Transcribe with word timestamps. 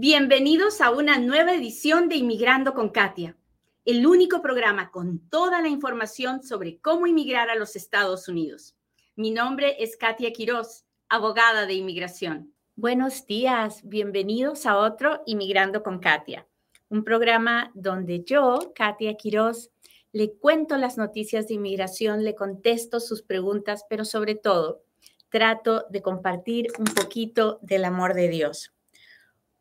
Bienvenidos 0.00 0.80
a 0.80 0.92
una 0.92 1.18
nueva 1.18 1.54
edición 1.54 2.08
de 2.08 2.14
Inmigrando 2.14 2.72
con 2.72 2.90
Katia, 2.90 3.36
el 3.84 4.06
único 4.06 4.40
programa 4.40 4.92
con 4.92 5.18
toda 5.28 5.60
la 5.60 5.66
información 5.66 6.44
sobre 6.44 6.78
cómo 6.78 7.08
inmigrar 7.08 7.50
a 7.50 7.56
los 7.56 7.74
Estados 7.74 8.28
Unidos. 8.28 8.76
Mi 9.16 9.32
nombre 9.32 9.74
es 9.82 9.96
Katia 9.96 10.32
Quiroz, 10.32 10.84
abogada 11.08 11.66
de 11.66 11.74
inmigración. 11.74 12.54
Buenos 12.76 13.26
días, 13.26 13.80
bienvenidos 13.82 14.66
a 14.66 14.76
otro 14.76 15.20
Inmigrando 15.26 15.82
con 15.82 15.98
Katia, 15.98 16.46
un 16.88 17.02
programa 17.02 17.72
donde 17.74 18.22
yo, 18.22 18.72
Katia 18.76 19.16
Quiroz, 19.16 19.72
le 20.12 20.32
cuento 20.34 20.76
las 20.76 20.96
noticias 20.96 21.48
de 21.48 21.54
inmigración, 21.54 22.22
le 22.22 22.36
contesto 22.36 23.00
sus 23.00 23.22
preguntas, 23.22 23.84
pero 23.90 24.04
sobre 24.04 24.36
todo 24.36 24.84
trato 25.28 25.86
de 25.90 26.02
compartir 26.02 26.68
un 26.78 26.84
poquito 26.84 27.58
del 27.62 27.84
amor 27.84 28.14
de 28.14 28.28
Dios. 28.28 28.72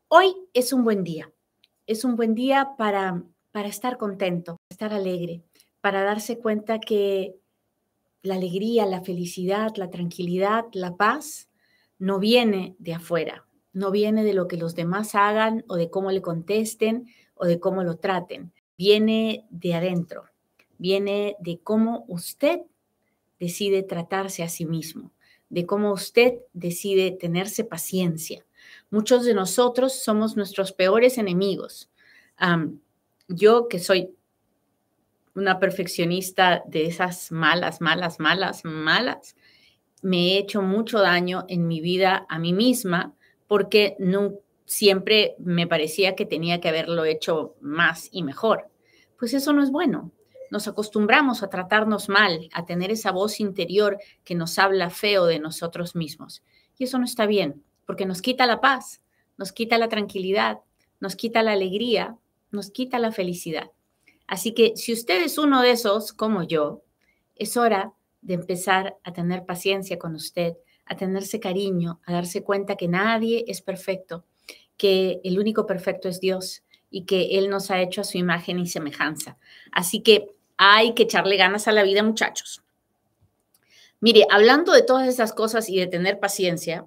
Hoy 0.10 0.38
es 0.54 0.72
un 0.72 0.86
buen 0.86 1.04
día, 1.04 1.34
es 1.86 2.06
un 2.06 2.16
buen 2.16 2.34
día 2.34 2.76
para, 2.78 3.26
para 3.52 3.68
estar 3.68 3.98
contento, 3.98 4.56
estar 4.70 4.94
alegre, 4.94 5.44
para 5.82 6.02
darse 6.02 6.40
cuenta 6.40 6.80
que 6.80 7.36
la 8.22 8.36
alegría, 8.36 8.86
la 8.86 9.02
felicidad, 9.02 9.76
la 9.76 9.90
tranquilidad, 9.90 10.64
la 10.72 10.96
paz 10.96 11.50
no 12.00 12.20
viene 12.20 12.78
de 12.80 12.94
afuera, 12.94 13.46
no 13.74 13.92
viene 13.92 14.24
de 14.24 14.34
lo 14.34 14.48
que 14.48 14.56
los 14.56 14.76
demás 14.76 15.14
hagan 15.14 15.66
o 15.68 15.76
de 15.76 15.90
cómo 15.90 16.10
le 16.10 16.22
contesten 16.22 17.10
o 17.36 17.46
de 17.46 17.60
cómo 17.60 17.84
lo 17.84 17.98
traten, 17.98 18.54
viene 18.78 19.46
de 19.50 19.74
adentro, 19.74 20.24
viene 20.78 21.36
de 21.42 21.60
cómo 21.60 22.06
usted 22.08 22.62
decide 23.42 23.84
tratarse 23.84 24.42
a 24.42 24.48
sí 24.48 24.66
mismo, 24.66 25.12
de 25.50 25.66
cómo 25.66 25.92
usted 25.92 26.36
decide 26.54 27.12
tenerse 27.12 27.66
paciencia. 27.66 28.47
Muchos 28.90 29.26
de 29.26 29.34
nosotros 29.34 30.02
somos 30.02 30.38
nuestros 30.38 30.72
peores 30.72 31.18
enemigos. 31.18 31.90
yo 33.28 33.68
que 33.68 33.80
soy 33.80 34.16
una 35.36 35.60
perfeccionista 35.60 36.64
de 36.66 36.86
esas 36.86 37.32
malas, 37.32 37.82
malas, 37.82 38.20
malas, 38.20 38.64
malas, 38.64 39.36
me 40.02 40.34
he 40.34 40.38
hecho 40.38 40.62
mucho 40.62 41.00
daño 41.00 41.46
en 41.48 41.68
mi 41.68 41.82
vida 41.82 42.26
a 42.30 42.40
mí 42.40 42.54
misma 42.54 43.14
porque 43.48 43.96
no, 44.00 44.40
siempre 44.66 45.36
me 45.40 45.66
parecía 45.66 46.16
que 46.16 46.26
tenía 46.26 46.60
que 46.60 46.70
haberlo 46.70 47.06
hecho 47.06 47.56
más 47.62 48.10
y 48.12 48.24
mejor. 48.24 48.70
Pues 49.18 49.34
eso 49.34 49.54
no 49.54 49.64
es 49.64 49.72
bueno. 49.72 50.12
Nos 50.52 50.68
acostumbramos 50.68 51.42
a 51.42 51.50
tratarnos 51.50 52.10
mal, 52.10 52.50
a 52.54 52.66
tener 52.66 52.92
esa 52.92 53.12
voz 53.12 53.40
interior 53.40 53.98
que 54.24 54.36
nos 54.36 54.60
habla 54.60 54.90
feo 54.90 55.26
de 55.26 55.40
nosotros 55.40 55.96
mismos. 55.96 56.44
Y 56.78 56.84
eso 56.84 57.00
no 57.00 57.06
está 57.06 57.26
bien, 57.26 57.64
porque 57.88 58.06
nos 58.06 58.22
quita 58.22 58.46
la 58.46 58.62
paz, 58.62 59.02
nos 59.38 59.52
quita 59.52 59.80
la 59.80 59.90
tranquilidad, 59.90 60.60
nos 61.00 61.16
quita 61.16 61.42
la 61.42 61.54
alegría, 61.54 62.18
nos 62.52 62.70
quita 62.70 63.00
la 63.00 63.12
felicidad. 63.12 63.72
Así 64.28 64.54
que 64.54 64.74
si 64.76 64.94
usted 64.94 65.24
es 65.24 65.40
uno 65.40 65.62
de 65.64 65.72
esos, 65.72 66.14
como 66.14 66.44
yo, 66.44 66.84
es 67.36 67.58
hora 67.58 67.94
de 68.22 68.36
empezar 68.36 68.98
a 69.04 69.14
tener 69.14 69.46
paciencia 69.46 69.98
con 69.98 70.16
usted, 70.16 70.54
a 70.86 70.96
tenerse 70.96 71.40
cariño, 71.40 72.02
a 72.06 72.14
darse 72.14 72.44
cuenta 72.44 72.76
que 72.76 72.88
nadie 72.88 73.46
es 73.48 73.62
perfecto, 73.62 74.26
que 74.76 75.22
el 75.24 75.40
único 75.40 75.66
perfecto 75.66 76.10
es 76.10 76.20
Dios 76.20 76.64
y 76.90 77.06
que 77.06 77.38
Él 77.38 77.50
nos 77.50 77.72
ha 77.72 77.82
hecho 77.82 78.02
a 78.02 78.04
su 78.04 78.18
imagen 78.18 78.60
y 78.60 78.68
semejanza. 78.68 79.38
Así 79.72 80.02
que 80.02 80.28
hay 80.58 80.94
que 80.94 81.04
echarle 81.04 81.38
ganas 81.38 81.68
a 81.68 81.72
la 81.72 81.84
vida, 81.84 82.04
muchachos. 82.04 82.64
Mire, 84.00 84.26
hablando 84.30 84.74
de 84.74 84.84
todas 84.84 85.08
esas 85.08 85.34
cosas 85.34 85.70
y 85.70 85.78
de 85.78 85.88
tener 85.88 86.20
paciencia, 86.20 86.86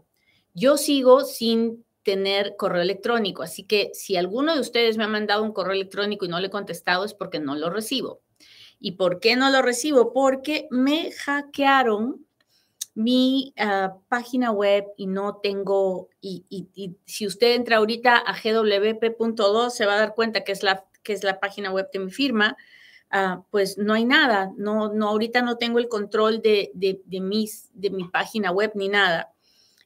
yo 0.55 0.77
sigo 0.77 1.25
sin 1.25 1.85
tener 2.03 2.57
correo 2.57 2.83
electrónico, 2.83 3.43
así 3.43 3.65
que 3.65 3.91
si 3.93 4.17
alguno 4.17 4.55
de 4.55 4.61
ustedes 4.61 4.97
me 4.97 5.05
ha 5.05 5.09
mandado 5.09 5.43
un 5.43 5.53
correo 5.53 5.75
electrónico 5.75 6.25
y 6.25 6.29
no 6.29 6.41
le 6.41 6.47
he 6.47 6.51
contestado 6.51 7.05
es 7.05 7.15
porque 7.15 7.41
no 7.41 7.55
lo 7.55 7.71
recibo. 7.71 8.23
¿Y 8.79 8.93
por 8.93 9.21
qué 9.21 9.37
no 9.37 9.51
lo 9.51 9.61
recibo? 9.61 10.13
Porque 10.13 10.67
me 10.71 11.13
hackearon 11.13 12.27
mi 12.95 13.53
ah, 13.59 13.97
página 14.09 14.51
web 14.51 14.87
y 14.97 15.07
no 15.07 15.37
tengo, 15.37 16.09
y, 16.21 16.45
si 17.05 17.27
usted 17.27 17.55
entra 17.55 17.77
ahorita 17.77 18.17
a 18.17 18.33
gwp.do 18.33 19.71
se 19.71 19.87
va 19.87 19.95
a 19.95 19.99
dar 19.99 20.15
cuenta 20.15 20.43
que 20.43 20.53
es 20.53 20.63
la, 20.63 20.85
que 21.03 21.13
es 21.13 21.23
la 21.23 21.39
página 21.39 21.71
web 21.71 21.91
de 21.93 21.99
mi 21.99 22.11
firma, 22.11 22.57
Ah, 23.13 23.43
pues 23.51 23.77
no 23.77 23.93
hay 23.93 24.05
nada, 24.05 24.53
no, 24.57 24.93
no, 24.93 25.09
ahorita 25.09 25.43
no 25.43 25.57
tengo 25.57 25.81
el 25.81 25.89
control 25.89 26.41
de, 26.43 26.71
de, 26.75 27.21
mis, 27.21 27.69
de 27.75 27.91
mi 27.91 28.05
página 28.05 28.53
web 28.53 28.71
ni 28.77 28.89
nada. 28.89 29.33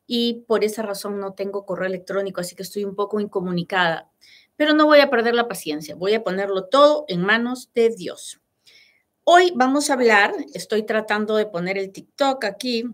Y 0.07 0.45
por 0.47 0.65
esa 0.65 0.83
razón 0.83 1.19
no 1.19 1.33
tengo 1.33 1.65
correo 1.65 1.87
electrónico, 1.87 2.41
así 2.41 2.55
que 2.55 2.63
estoy 2.63 2.85
un 2.85 2.95
poco 2.95 3.21
incomunicada. 3.21 4.11
Pero 4.57 4.75
no 4.75 4.87
voy 4.87 5.01
a 5.01 5.11
perder 5.11 5.35
la 5.35 5.49
paciencia, 5.49 5.95
voy 5.95 6.15
a 6.15 6.23
ponerlo 6.23 6.67
todo 6.67 7.05
en 7.09 7.23
manos 7.23 7.71
de 7.75 7.91
Dios. 7.91 8.41
Hoy 9.25 9.53
vamos 9.57 9.89
a 9.89 9.95
hablar, 9.95 10.35
estoy 10.53 10.83
tratando 10.83 11.37
de 11.37 11.47
poner 11.47 11.79
el 11.79 11.91
TikTok 11.91 12.45
aquí, 12.45 12.85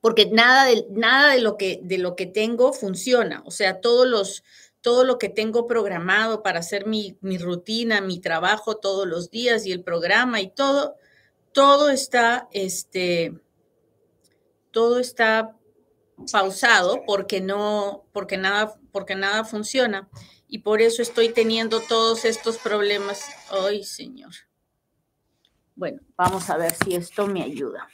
porque 0.00 0.30
nada 0.30 0.64
de, 0.64 0.86
nada 0.90 1.34
de, 1.34 1.42
lo, 1.42 1.56
que, 1.56 1.80
de 1.82 1.98
lo 1.98 2.16
que 2.16 2.26
tengo 2.26 2.72
funciona. 2.72 3.42
O 3.44 3.50
sea, 3.50 3.80
todos 3.80 4.08
los, 4.08 4.42
todo 4.80 5.04
lo 5.04 5.18
que 5.18 5.28
tengo 5.28 5.66
programado 5.66 6.42
para 6.42 6.60
hacer 6.60 6.86
mi, 6.86 7.18
rutina, 7.38 8.00
mi 8.00 8.18
trabajo 8.18 8.76
todos 8.78 9.06
los 9.06 9.30
días 9.30 9.66
y 9.66 9.72
el 9.72 9.82
programa 9.82 10.40
y 10.40 10.50
todo, 10.50 10.96
todo 11.52 11.90
está, 11.90 12.48
este, 12.52 13.34
todo 14.70 14.98
está 14.98 15.56
pausado 16.30 17.02
porque 17.06 17.40
no, 17.40 18.04
porque 18.12 18.36
nada, 18.36 18.78
porque 18.92 19.14
nada 19.14 19.44
funciona. 19.44 20.08
Y 20.48 20.58
por 20.58 20.82
eso 20.82 21.02
estoy 21.02 21.28
teniendo 21.28 21.80
todos 21.80 22.24
estos 22.24 22.58
problemas. 22.58 23.24
Ay, 23.50 23.84
Señor. 23.84 24.32
Bueno, 25.76 26.00
vamos 26.16 26.50
a 26.50 26.56
ver 26.56 26.72
si 26.74 26.94
esto 26.94 27.26
me 27.26 27.42
ayuda. 27.42 27.88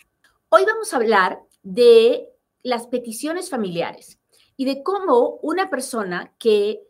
Hoy 0.48 0.64
vamos 0.64 0.92
a 0.92 0.96
hablar 0.96 1.40
de 1.62 2.28
las 2.62 2.86
peticiones 2.86 3.50
familiares 3.50 4.18
y 4.56 4.64
de 4.64 4.82
cómo 4.82 5.38
una 5.42 5.68
persona 5.68 6.32
que 6.38 6.82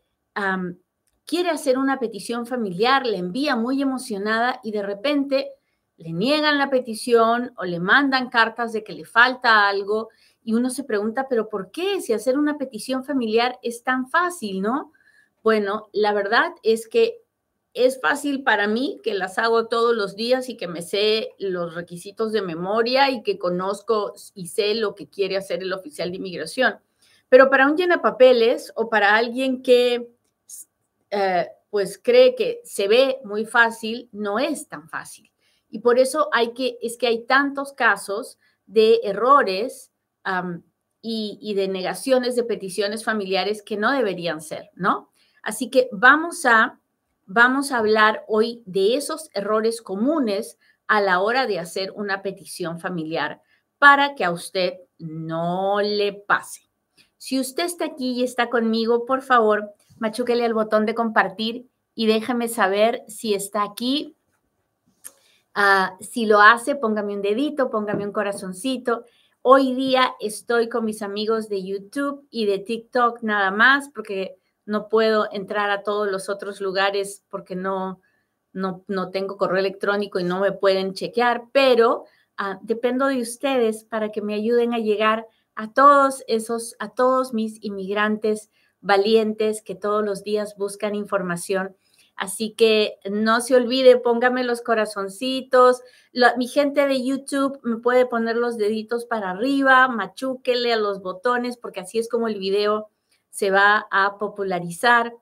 quiere 1.24 1.50
hacer 1.50 1.76
una 1.76 1.98
petición 1.98 2.46
familiar, 2.46 3.04
le 3.04 3.18
envía 3.18 3.56
muy 3.56 3.82
emocionada 3.82 4.60
y 4.62 4.70
de 4.70 4.82
repente 4.82 5.52
le 5.96 6.12
niegan 6.12 6.58
la 6.58 6.70
petición 6.70 7.52
o 7.56 7.64
le 7.64 7.80
mandan 7.80 8.28
cartas 8.28 8.72
de 8.72 8.84
que 8.84 8.92
le 8.92 9.04
falta 9.04 9.68
algo 9.68 10.10
y 10.46 10.54
uno 10.54 10.70
se 10.70 10.84
pregunta, 10.84 11.26
pero 11.28 11.48
¿por 11.48 11.72
qué 11.72 12.00
si 12.00 12.12
hacer 12.12 12.38
una 12.38 12.56
petición 12.56 13.02
familiar 13.02 13.58
es 13.62 13.82
tan 13.82 14.08
fácil, 14.08 14.62
no? 14.62 14.92
Bueno, 15.42 15.88
la 15.92 16.12
verdad 16.12 16.52
es 16.62 16.86
que 16.86 17.20
es 17.74 18.00
fácil 18.00 18.44
para 18.44 18.68
mí 18.68 19.00
que 19.02 19.14
las 19.14 19.38
hago 19.38 19.66
todos 19.66 19.92
los 19.96 20.14
días 20.14 20.48
y 20.48 20.56
que 20.56 20.68
me 20.68 20.82
sé 20.82 21.30
los 21.40 21.74
requisitos 21.74 22.30
de 22.30 22.42
memoria 22.42 23.10
y 23.10 23.24
que 23.24 23.40
conozco 23.40 24.14
y 24.34 24.46
sé 24.46 24.76
lo 24.76 24.94
que 24.94 25.08
quiere 25.08 25.36
hacer 25.36 25.64
el 25.64 25.72
oficial 25.72 26.12
de 26.12 26.18
inmigración. 26.18 26.76
Pero 27.28 27.50
para 27.50 27.66
un 27.66 27.76
papeles 28.00 28.72
o 28.76 28.88
para 28.88 29.16
alguien 29.16 29.64
que 29.64 30.12
eh, 31.10 31.48
pues 31.70 32.00
cree 32.00 32.36
que 32.36 32.60
se 32.62 32.86
ve 32.86 33.18
muy 33.24 33.46
fácil, 33.46 34.08
no 34.12 34.38
es 34.38 34.68
tan 34.68 34.88
fácil. 34.88 35.28
Y 35.68 35.80
por 35.80 35.98
eso 35.98 36.28
hay 36.32 36.54
que, 36.54 36.78
es 36.80 36.96
que 36.96 37.08
hay 37.08 37.24
tantos 37.24 37.72
casos 37.72 38.38
de 38.66 39.00
errores 39.02 39.90
y, 41.02 41.38
y, 41.40 41.54
de 41.54 41.68
negaciones 41.68 42.34
de 42.34 42.44
peticiones 42.44 43.04
familiares 43.04 43.62
que 43.62 43.76
no 43.76 43.92
deberían 43.92 44.40
ser, 44.40 44.70
¿no? 44.74 45.10
Así 45.42 45.70
que 45.70 45.88
vamos 45.92 46.44
a, 46.44 46.80
vamos 47.26 47.70
a 47.70 47.78
hablar 47.78 48.24
hoy 48.26 48.62
de 48.66 48.96
esos 48.96 49.30
errores 49.32 49.80
comunes 49.82 50.58
a 50.88 51.00
la 51.00 51.20
hora 51.20 51.46
de 51.46 51.58
hacer 51.58 51.92
una 51.92 52.22
petición 52.22 52.80
familiar 52.80 53.40
para 53.78 54.14
que 54.14 54.24
a 54.24 54.32
usted 54.32 54.74
no 54.98 55.80
le 55.80 56.12
pase. 56.12 56.62
Si 57.16 57.38
usted 57.38 57.64
está 57.64 57.86
aquí 57.86 58.12
y 58.12 58.22
está 58.22 58.48
conmigo, 58.50 59.04
por 59.04 59.22
favor, 59.22 59.74
machúquele 59.98 60.44
al 60.44 60.54
botón 60.54 60.86
de 60.86 60.94
compartir 60.94 61.68
y 61.94 62.06
déjeme 62.06 62.48
saber 62.48 63.02
si 63.08 63.34
está 63.34 63.62
aquí. 63.62 64.16
Ah, 65.54 65.96
si 66.00 66.26
lo 66.26 66.40
hace, 66.40 66.76
póngame 66.76 67.14
un 67.14 67.22
dedito, 67.22 67.70
póngame 67.70 68.04
un 68.04 68.12
corazoncito. 68.12 69.04
Hoy 69.48 69.76
día 69.76 70.16
estoy 70.18 70.68
con 70.68 70.84
mis 70.84 71.02
amigos 71.02 71.48
de 71.48 71.62
YouTube 71.62 72.26
y 72.30 72.46
de 72.46 72.58
TikTok 72.58 73.22
nada 73.22 73.52
más 73.52 73.88
porque 73.94 74.40
no 74.64 74.88
puedo 74.88 75.28
entrar 75.30 75.70
a 75.70 75.84
todos 75.84 76.10
los 76.10 76.28
otros 76.28 76.60
lugares 76.60 77.24
porque 77.30 77.54
no, 77.54 78.00
no, 78.52 78.82
no 78.88 79.10
tengo 79.10 79.36
correo 79.36 79.60
electrónico 79.60 80.18
y 80.18 80.24
no 80.24 80.40
me 80.40 80.50
pueden 80.50 80.94
chequear, 80.94 81.44
pero 81.52 82.06
ah, 82.36 82.58
dependo 82.62 83.06
de 83.06 83.20
ustedes 83.20 83.84
para 83.84 84.10
que 84.10 84.20
me 84.20 84.34
ayuden 84.34 84.74
a 84.74 84.80
llegar 84.80 85.28
a 85.54 85.72
todos 85.72 86.24
esos, 86.26 86.74
a 86.80 86.88
todos 86.88 87.32
mis 87.32 87.62
inmigrantes 87.62 88.50
valientes 88.80 89.62
que 89.62 89.76
todos 89.76 90.04
los 90.04 90.24
días 90.24 90.56
buscan 90.56 90.96
información. 90.96 91.76
Así 92.16 92.52
que 92.52 92.98
no 93.10 93.40
se 93.42 93.54
olvide, 93.54 93.98
póngame 93.98 94.42
los 94.42 94.62
corazoncitos. 94.62 95.82
mi 96.38 96.48
gente 96.48 96.86
de 96.86 97.04
YouTube 97.04 97.60
me 97.62 97.76
puede 97.76 98.06
poner 98.06 98.36
los 98.36 98.56
deditos 98.56 99.04
para 99.04 99.30
arriba, 99.30 99.86
machúquele 99.88 100.72
a 100.72 100.78
los 100.78 101.02
botones, 101.02 101.58
porque 101.58 101.80
así 101.80 101.98
es 101.98 102.08
como 102.08 102.26
el 102.26 102.38
video 102.38 102.88
se 103.30 103.50
va 103.50 103.86
a 103.90 104.16
popularizar 104.16 105.14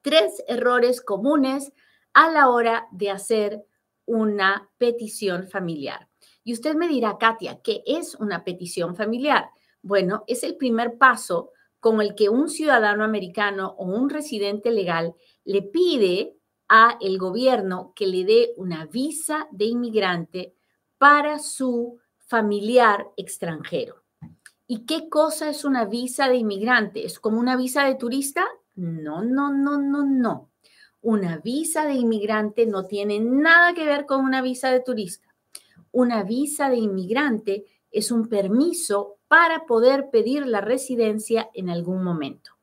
tres 0.00 0.42
errores 0.48 1.02
comunes 1.02 1.72
a 2.14 2.30
la 2.30 2.48
hora 2.48 2.86
de 2.90 3.10
hacer 3.10 3.66
una 4.06 4.70
petición 4.78 5.48
familiar. 5.48 6.08
Y 6.44 6.54
usted 6.54 6.74
me 6.76 6.88
dirá, 6.88 7.18
Katia, 7.18 7.60
¿qué 7.62 7.82
es 7.86 8.14
una 8.14 8.42
petición 8.42 8.96
familiar? 8.96 9.50
Bueno, 9.82 10.24
es 10.26 10.44
el 10.44 10.56
primer 10.56 10.96
paso 10.96 11.52
con 11.80 12.00
el 12.00 12.14
que 12.14 12.30
un 12.30 12.48
ciudadano 12.48 13.04
americano 13.04 13.74
o 13.76 13.84
un 13.84 14.08
residente 14.08 14.70
legal 14.70 15.14
le 15.44 15.62
pide 15.62 16.36
a 16.68 16.96
el 17.00 17.18
gobierno 17.18 17.92
que 17.94 18.06
le 18.06 18.24
dé 18.24 18.54
una 18.56 18.86
visa 18.86 19.48
de 19.50 19.66
inmigrante 19.66 20.54
para 20.98 21.38
su 21.38 21.98
familiar 22.18 23.08
extranjero. 23.16 24.02
¿Y 24.66 24.86
qué 24.86 25.08
cosa 25.10 25.50
es 25.50 25.64
una 25.64 25.84
visa 25.84 26.28
de 26.28 26.36
inmigrante? 26.36 27.04
¿Es 27.04 27.20
como 27.20 27.38
una 27.38 27.56
visa 27.56 27.84
de 27.84 27.96
turista? 27.96 28.46
No, 28.74 29.22
no, 29.22 29.52
no, 29.52 29.78
no, 29.78 30.04
no. 30.04 30.50
Una 31.02 31.36
visa 31.38 31.84
de 31.84 31.94
inmigrante 31.94 32.64
no 32.64 32.86
tiene 32.86 33.20
nada 33.20 33.74
que 33.74 33.84
ver 33.84 34.06
con 34.06 34.24
una 34.24 34.40
visa 34.40 34.70
de 34.70 34.80
turista. 34.80 35.28
Una 35.92 36.22
visa 36.22 36.70
de 36.70 36.76
inmigrante 36.78 37.66
es 37.90 38.10
un 38.10 38.26
permiso 38.28 39.18
para 39.28 39.66
poder 39.66 40.08
pedir 40.10 40.46
la 40.46 40.62
residencia 40.62 41.50
en 41.52 41.68
algún 41.68 42.02
momento. 42.02 42.53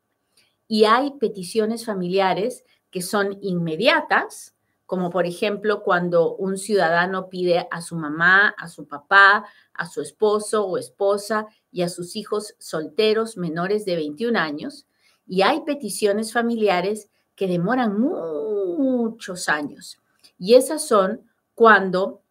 Y 0.71 0.85
hay 0.85 1.11
peticiones 1.19 1.83
familiares 1.83 2.63
que 2.91 3.01
son 3.01 3.37
inmediatas, 3.41 4.55
como 4.85 5.09
por 5.09 5.25
ejemplo 5.25 5.83
cuando 5.83 6.33
un 6.37 6.57
ciudadano 6.57 7.27
pide 7.27 7.67
a 7.69 7.81
su 7.81 7.97
mamá, 7.97 8.55
a 8.57 8.69
su 8.69 8.87
papá, 8.87 9.45
a 9.73 9.85
su 9.85 10.01
esposo 10.01 10.65
o 10.65 10.77
esposa 10.77 11.45
y 11.73 11.81
a 11.81 11.89
sus 11.89 12.15
hijos 12.15 12.55
solteros 12.57 13.35
menores 13.35 13.83
de 13.83 13.97
21 13.97 14.39
años. 14.39 14.87
Y 15.27 15.41
hay 15.41 15.59
peticiones 15.65 16.31
familiares 16.31 17.09
que 17.35 17.47
demoran 17.47 17.99
muchos 17.99 19.49
años. 19.49 19.99
Y 20.39 20.53
esas 20.53 20.87
son 20.87 21.29
cuando, 21.53 22.21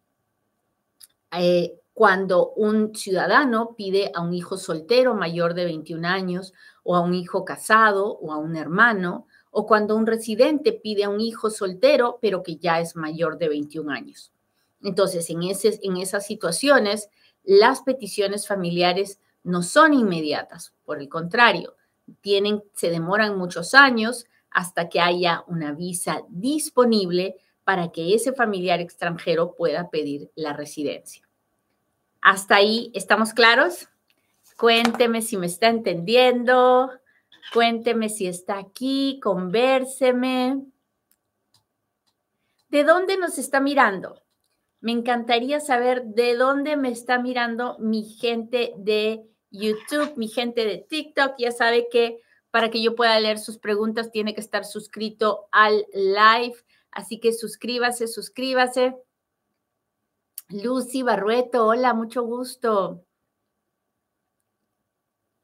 eh, 1.37 1.79
cuando 1.93 2.51
un 2.51 2.95
ciudadano 2.95 3.75
pide 3.75 4.11
a 4.13 4.21
un 4.21 4.33
hijo 4.33 4.57
soltero 4.57 5.13
mayor 5.13 5.53
de 5.53 5.65
21 5.65 6.07
años 6.07 6.53
o 6.83 6.95
a 6.95 7.01
un 7.01 7.13
hijo 7.13 7.45
casado 7.45 8.17
o 8.19 8.31
a 8.31 8.37
un 8.37 8.55
hermano 8.55 9.27
o 9.51 9.67
cuando 9.67 9.95
un 9.95 10.07
residente 10.07 10.71
pide 10.71 11.03
a 11.03 11.09
un 11.09 11.19
hijo 11.19 11.49
soltero, 11.49 12.17
pero 12.21 12.41
que 12.41 12.55
ya 12.55 12.79
es 12.79 12.95
mayor 12.95 13.37
de 13.37 13.49
21 13.49 13.91
años. 13.91 14.31
Entonces, 14.81 15.29
en, 15.29 15.43
esas 15.97 16.25
situaciones, 16.25 17.09
las 17.43 17.81
peticiones 17.81 18.47
familiares 18.47 19.19
no 19.43 19.61
son 19.61 19.93
inmediatas, 19.93 20.73
por 20.85 20.99
el 20.99 21.09
contrario, 21.09 21.75
se 22.73 22.89
demoran 22.89 23.37
muchos 23.37 23.73
años 23.73 24.25
hasta 24.49 24.89
que 24.89 24.99
haya 24.99 25.43
una 25.47 25.73
visa 25.73 26.23
disponible 26.29 27.35
para 27.63 27.91
que 27.91 28.15
ese 28.15 28.33
familiar 28.33 28.79
extranjero 28.79 29.55
pueda 29.55 29.89
pedir 29.89 30.31
la 30.35 30.53
residencia. 30.53 31.27
¿Hasta 32.21 32.55
ahí 32.55 32.91
estamos 32.93 33.33
claros? 33.33 33.87
Cuénteme 34.57 35.21
si 35.21 35.37
me 35.37 35.47
está 35.47 35.69
entendiendo. 35.69 36.91
Cuénteme 37.53 38.09
si 38.09 38.27
está 38.27 38.59
aquí, 38.59 39.19
convérseme. 39.21 40.61
¿De 42.69 42.83
dónde 42.83 43.17
nos 43.17 43.37
está 43.37 43.59
mirando? 43.59 44.21
Me 44.79 44.91
encantaría 44.91 45.59
saber 45.59 46.03
de 46.05 46.35
dónde 46.35 46.77
me 46.77 46.89
está 46.89 47.19
mirando 47.19 47.77
mi 47.79 48.03
gente 48.03 48.73
de 48.77 49.23
YouTube, 49.49 50.15
mi 50.15 50.27
gente 50.27 50.63
de 50.63 50.77
TikTok. 50.77 51.33
Ya 51.37 51.51
sabe 51.51 51.87
que 51.91 52.21
para 52.51 52.69
que 52.69 52.81
yo 52.81 52.95
pueda 52.95 53.19
leer 53.19 53.39
sus 53.39 53.57
preguntas 53.57 54.11
tiene 54.11 54.33
que 54.33 54.41
estar 54.41 54.63
suscrito 54.63 55.47
al 55.51 55.85
live. 55.93 56.55
Así 56.91 57.19
que 57.19 57.33
suscríbase, 57.33 58.07
suscríbase. 58.07 58.95
Lucy 60.51 61.01
Barrueto, 61.01 61.65
hola, 61.65 61.93
mucho 61.93 62.23
gusto. 62.23 63.05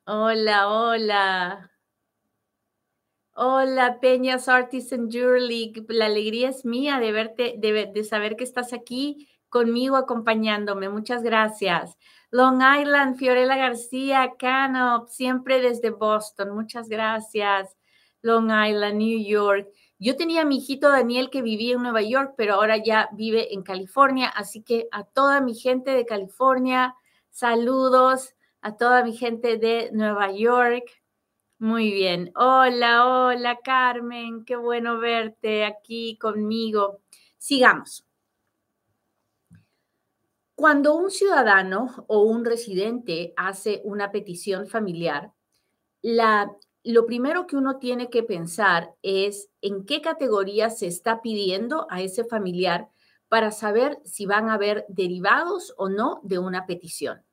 Hola, 0.06 0.68
hola. 0.70 1.72
Hola, 3.34 4.00
Peñas 4.02 4.50
Artisan 4.50 5.10
Jewelry. 5.10 5.74
La 5.90 6.08
alegría 6.08 6.50
es 6.50 6.66
mía 6.66 7.00
de 7.00 7.12
verte, 7.12 7.56
de, 7.58 8.04
saber 8.04 8.36
que 8.36 8.44
estás 8.44 8.74
aquí 8.74 9.30
conmigo 9.50 9.96
acompañándome. 9.96 10.90
Muchas 10.90 11.24
gracias. 11.24 11.98
Long 12.32 12.62
Island, 12.62 13.18
Fiorella 13.18 13.56
García, 13.56 14.34
Canop, 14.38 15.08
siempre 15.08 15.62
desde 15.62 15.92
Boston. 15.92 16.56
Muchas 16.56 16.90
gracias. 16.90 17.78
Long 18.22 18.50
Island, 18.50 18.98
New 18.98 19.24
York. 19.26 19.70
Yo 20.00 20.16
tenía 20.16 20.42
a 20.42 20.46
mi 20.46 20.58
hijito 20.58 20.90
Daniel 20.90 21.30
que 21.32 21.42
vivía 21.42 21.76
en 21.76 21.82
Nueva 21.82 22.04
York, 22.04 22.36
pero 22.38 22.56
ahora 22.56 22.78
ya 22.78 23.10
vive 23.14 23.54
en 23.54 23.64
California. 23.64 24.30
Así 24.30 24.62
que 24.62 24.88
a 24.92 25.04
toda 25.04 25.42
mi 25.42 25.56
gente 25.56 25.92
de 25.92 26.06
California, 26.06 26.96
saludos. 27.32 28.36
A 28.62 28.76
toda 28.76 29.04
mi 29.04 29.16
gente 29.16 29.58
de 29.58 29.90
Nueva 29.94 30.32
York. 30.32 30.84
Muy 31.60 31.92
bien. 31.92 32.32
Hola, 32.36 33.08
hola 33.08 33.60
Carmen, 33.64 34.46
qué 34.46 34.56
bueno 34.56 35.00
verte 35.00 35.66
aquí 35.66 36.18
conmigo. 36.20 37.02
Sigamos. 37.38 38.06
Cuando 40.54 40.96
un 40.96 41.10
ciudadano 41.10 42.06
o 42.08 42.22
un 42.22 42.46
residente 42.46 43.34
hace 43.38 43.82
una 43.84 44.12
petición 44.12 44.68
familiar, 44.68 45.32
la, 46.02 46.52
lo 46.94 47.06
primero 47.06 47.48
que 47.48 47.56
uno 47.56 47.78
tiene 47.78 48.10
que 48.10 48.24
pensar 48.24 48.94
es 49.02 49.50
en 49.62 49.86
qué 49.86 50.02
categoría 50.02 50.70
se 50.70 50.88
está 50.88 51.22
pidiendo 51.22 51.88
a 51.90 52.02
ese 52.02 52.24
familiar 52.24 52.90
para 53.30 53.52
saber 53.52 54.00
si 54.06 54.26
van 54.26 54.50
a 54.50 54.54
haber 54.54 54.86
derivados 54.88 55.74
o 55.78 55.90
no 55.90 56.22
de 56.24 56.40
una 56.40 56.66
petición. 56.66 57.24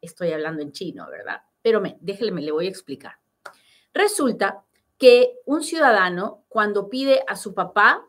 Estoy 0.00 0.32
hablando 0.32 0.62
en 0.62 0.72
chino, 0.72 1.08
¿verdad? 1.10 1.42
Pero 1.60 1.80
me, 1.80 1.98
déjeme, 2.00 2.40
le 2.40 2.52
voy 2.52 2.66
a 2.66 2.70
explicar. 2.70 3.16
Resulta 3.92 4.64
que 4.96 5.38
un 5.44 5.62
ciudadano 5.62 6.44
cuando 6.48 6.88
pide 6.88 7.22
a 7.26 7.36
su 7.36 7.54
papá 7.54 8.06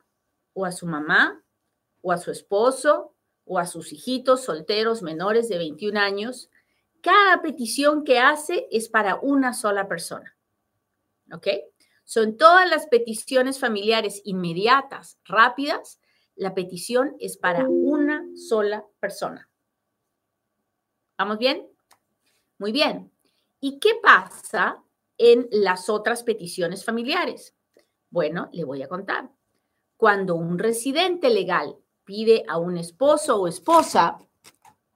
o 0.54 0.66
a 0.66 0.72
su 0.72 0.88
mamá 0.88 1.44
o 2.02 2.12
a 2.12 2.18
su 2.18 2.32
esposo 2.32 3.14
o 3.44 3.60
a 3.60 3.66
sus 3.66 3.92
hijitos 3.92 4.44
solteros 4.44 5.02
menores 5.02 5.50
de 5.50 5.58
21 5.58 6.00
años, 6.00 6.50
cada 7.02 7.42
petición 7.42 8.04
que 8.04 8.20
hace 8.20 8.68
es 8.72 8.90
para 8.90 9.16
una 9.18 9.54
sola 9.54 9.88
persona. 9.88 10.35
¿Ok? 11.32 11.48
Son 12.04 12.38
todas 12.38 12.70
las 12.70 12.88
peticiones 12.88 13.60
familiares 13.60 14.22
inmediatas, 14.26 15.20
rápidas, 15.26 16.00
la 16.36 16.54
petición 16.54 17.16
es 17.20 17.38
para 17.38 17.68
una 17.68 18.26
sola 18.36 18.86
persona. 19.00 19.50
¿Vamos 21.18 21.38
bien? 21.38 21.66
Muy 22.58 22.72
bien. 22.72 23.12
¿Y 23.62 23.80
qué 23.80 23.92
pasa 24.04 24.84
en 25.18 25.48
las 25.50 25.90
otras 25.90 26.24
peticiones 26.24 26.84
familiares? 26.84 27.56
Bueno, 28.10 28.50
le 28.52 28.66
voy 28.66 28.84
a 28.84 28.90
contar. 28.90 29.32
Cuando 29.98 30.36
un 30.36 30.60
residente 30.60 31.30
legal 31.30 31.78
pide 32.04 32.44
a 32.48 32.58
un 32.58 32.78
esposo 32.78 33.38
o 33.38 33.48
esposa, 33.48 34.20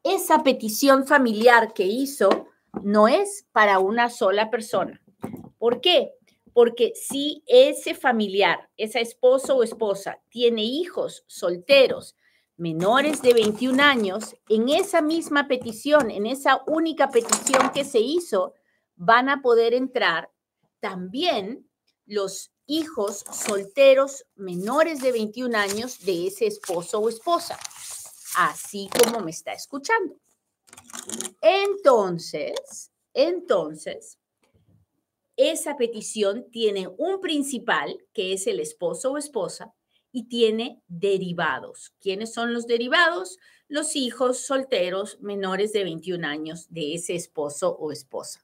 esa 0.03 0.43
petición 0.43 1.07
familiar 1.07 1.73
que 1.73 1.85
hizo 1.85 2.47
no 2.83 3.07
es 3.07 3.47
para 3.51 3.79
una 3.79 4.09
sola 4.09 4.49
persona. 4.49 5.01
¿Por 5.57 5.81
qué? 5.81 6.13
Porque 6.53 6.93
si 6.95 7.43
ese 7.47 7.95
familiar, 7.95 8.69
esa 8.77 8.99
esposo 8.99 9.57
o 9.57 9.63
esposa, 9.63 10.21
tiene 10.29 10.63
hijos 10.63 11.23
solteros 11.27 12.15
menores 12.57 13.21
de 13.21 13.33
21 13.33 13.81
años, 13.81 14.35
en 14.49 14.67
esa 14.67 15.01
misma 15.01 15.47
petición, 15.47 16.11
en 16.11 16.25
esa 16.25 16.61
única 16.67 17.09
petición 17.09 17.71
que 17.73 17.85
se 17.85 17.99
hizo, 17.99 18.53
van 18.95 19.29
a 19.29 19.41
poder 19.41 19.73
entrar 19.73 20.29
también 20.81 21.69
los 22.05 22.51
hijos 22.65 23.23
solteros 23.31 24.25
menores 24.35 25.01
de 25.01 25.11
21 25.13 25.57
años 25.57 25.99
de 26.05 26.27
ese 26.27 26.47
esposo 26.47 26.99
o 26.99 27.07
esposa, 27.07 27.57
así 28.35 28.89
como 29.01 29.21
me 29.21 29.31
está 29.31 29.53
escuchando. 29.53 30.15
Entonces, 31.41 32.91
entonces, 33.13 34.17
esa 35.39 35.77
petición 35.77 36.51
tiene 36.51 36.89
un 36.97 37.21
principal, 37.21 37.97
que 38.13 38.33
es 38.33 38.45
el 38.45 38.59
esposo 38.59 39.13
o 39.13 39.17
esposa, 39.17 39.73
y 40.11 40.23
tiene 40.27 40.81
derivados. 40.89 41.93
¿Quiénes 42.01 42.33
son 42.33 42.53
los 42.53 42.67
derivados? 42.67 43.37
Los 43.69 43.95
hijos 43.95 44.45
solteros 44.45 45.17
menores 45.21 45.71
de 45.71 45.85
21 45.85 46.27
años 46.27 46.67
de 46.69 46.93
ese 46.93 47.15
esposo 47.15 47.73
o 47.79 47.93
esposa. 47.93 48.43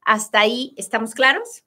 ¿Hasta 0.00 0.40
ahí 0.40 0.72
estamos 0.78 1.12
claros? 1.12 1.64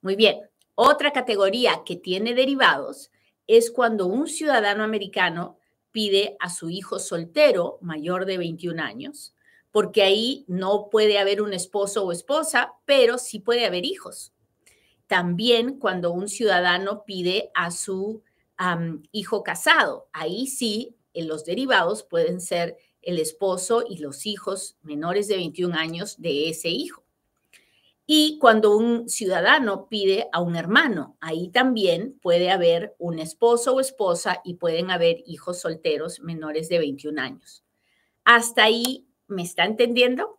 Muy 0.00 0.14
bien. 0.14 0.38
Otra 0.76 1.12
categoría 1.12 1.82
que 1.84 1.96
tiene 1.96 2.32
derivados 2.32 3.10
es 3.48 3.72
cuando 3.72 4.06
un 4.06 4.28
ciudadano 4.28 4.84
americano 4.84 5.58
pide 5.90 6.36
a 6.38 6.48
su 6.48 6.70
hijo 6.70 7.00
soltero 7.00 7.78
mayor 7.80 8.24
de 8.24 8.38
21 8.38 8.80
años, 8.80 9.34
porque 9.78 10.02
ahí 10.02 10.44
no 10.48 10.88
puede 10.90 11.20
haber 11.20 11.40
un 11.40 11.54
esposo 11.54 12.04
o 12.04 12.10
esposa, 12.10 12.72
pero 12.84 13.16
sí 13.16 13.38
puede 13.38 13.64
haber 13.64 13.84
hijos. 13.84 14.32
También 15.06 15.78
cuando 15.78 16.10
un 16.10 16.26
ciudadano 16.26 17.04
pide 17.04 17.52
a 17.54 17.70
su 17.70 18.24
hijo 19.12 19.44
casado, 19.44 20.08
ahí 20.12 20.48
sí 20.48 20.96
en 21.14 21.28
los 21.28 21.44
derivados 21.44 22.02
pueden 22.02 22.40
ser 22.40 22.76
el 23.02 23.20
esposo 23.20 23.84
y 23.88 23.98
los 23.98 24.26
hijos 24.26 24.76
menores 24.82 25.28
de 25.28 25.36
21 25.36 25.76
años 25.76 26.20
de 26.20 26.48
ese 26.48 26.70
hijo. 26.70 27.04
Y 28.04 28.38
cuando 28.40 28.76
un 28.76 29.08
ciudadano 29.08 29.86
pide 29.88 30.28
a 30.32 30.40
un 30.40 30.56
hermano, 30.56 31.16
ahí 31.20 31.50
también 31.50 32.18
puede 32.20 32.50
haber 32.50 32.96
un 32.98 33.20
esposo 33.20 33.76
o 33.76 33.80
esposa 33.80 34.40
y 34.42 34.54
pueden 34.54 34.90
haber 34.90 35.18
hijos 35.24 35.60
solteros 35.60 36.18
menores 36.18 36.68
de 36.68 36.80
21 36.80 37.22
años. 37.22 37.62
Hasta 38.24 38.64
ahí, 38.64 39.07
¿me 39.28 39.42
está 39.42 39.64
entendiendo? 39.64 40.38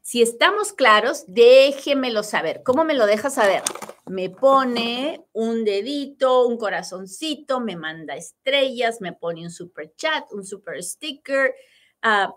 Si 0.00 0.22
estamos 0.22 0.72
claros, 0.72 1.24
déjemelo 1.26 2.22
saber. 2.22 2.62
¿Cómo 2.64 2.84
me 2.84 2.94
lo 2.94 3.06
deja 3.06 3.28
saber? 3.30 3.62
Me 4.06 4.30
pone 4.30 5.24
un 5.32 5.64
dedito, 5.64 6.46
un 6.46 6.56
corazoncito, 6.56 7.60
me 7.60 7.76
manda 7.76 8.16
estrellas, 8.16 9.00
me 9.00 9.12
pone 9.12 9.42
un 9.42 9.50
super 9.50 9.94
chat, 9.94 10.24
un 10.32 10.44
super 10.44 10.82
sticker, 10.82 11.54
uh, 12.02 12.32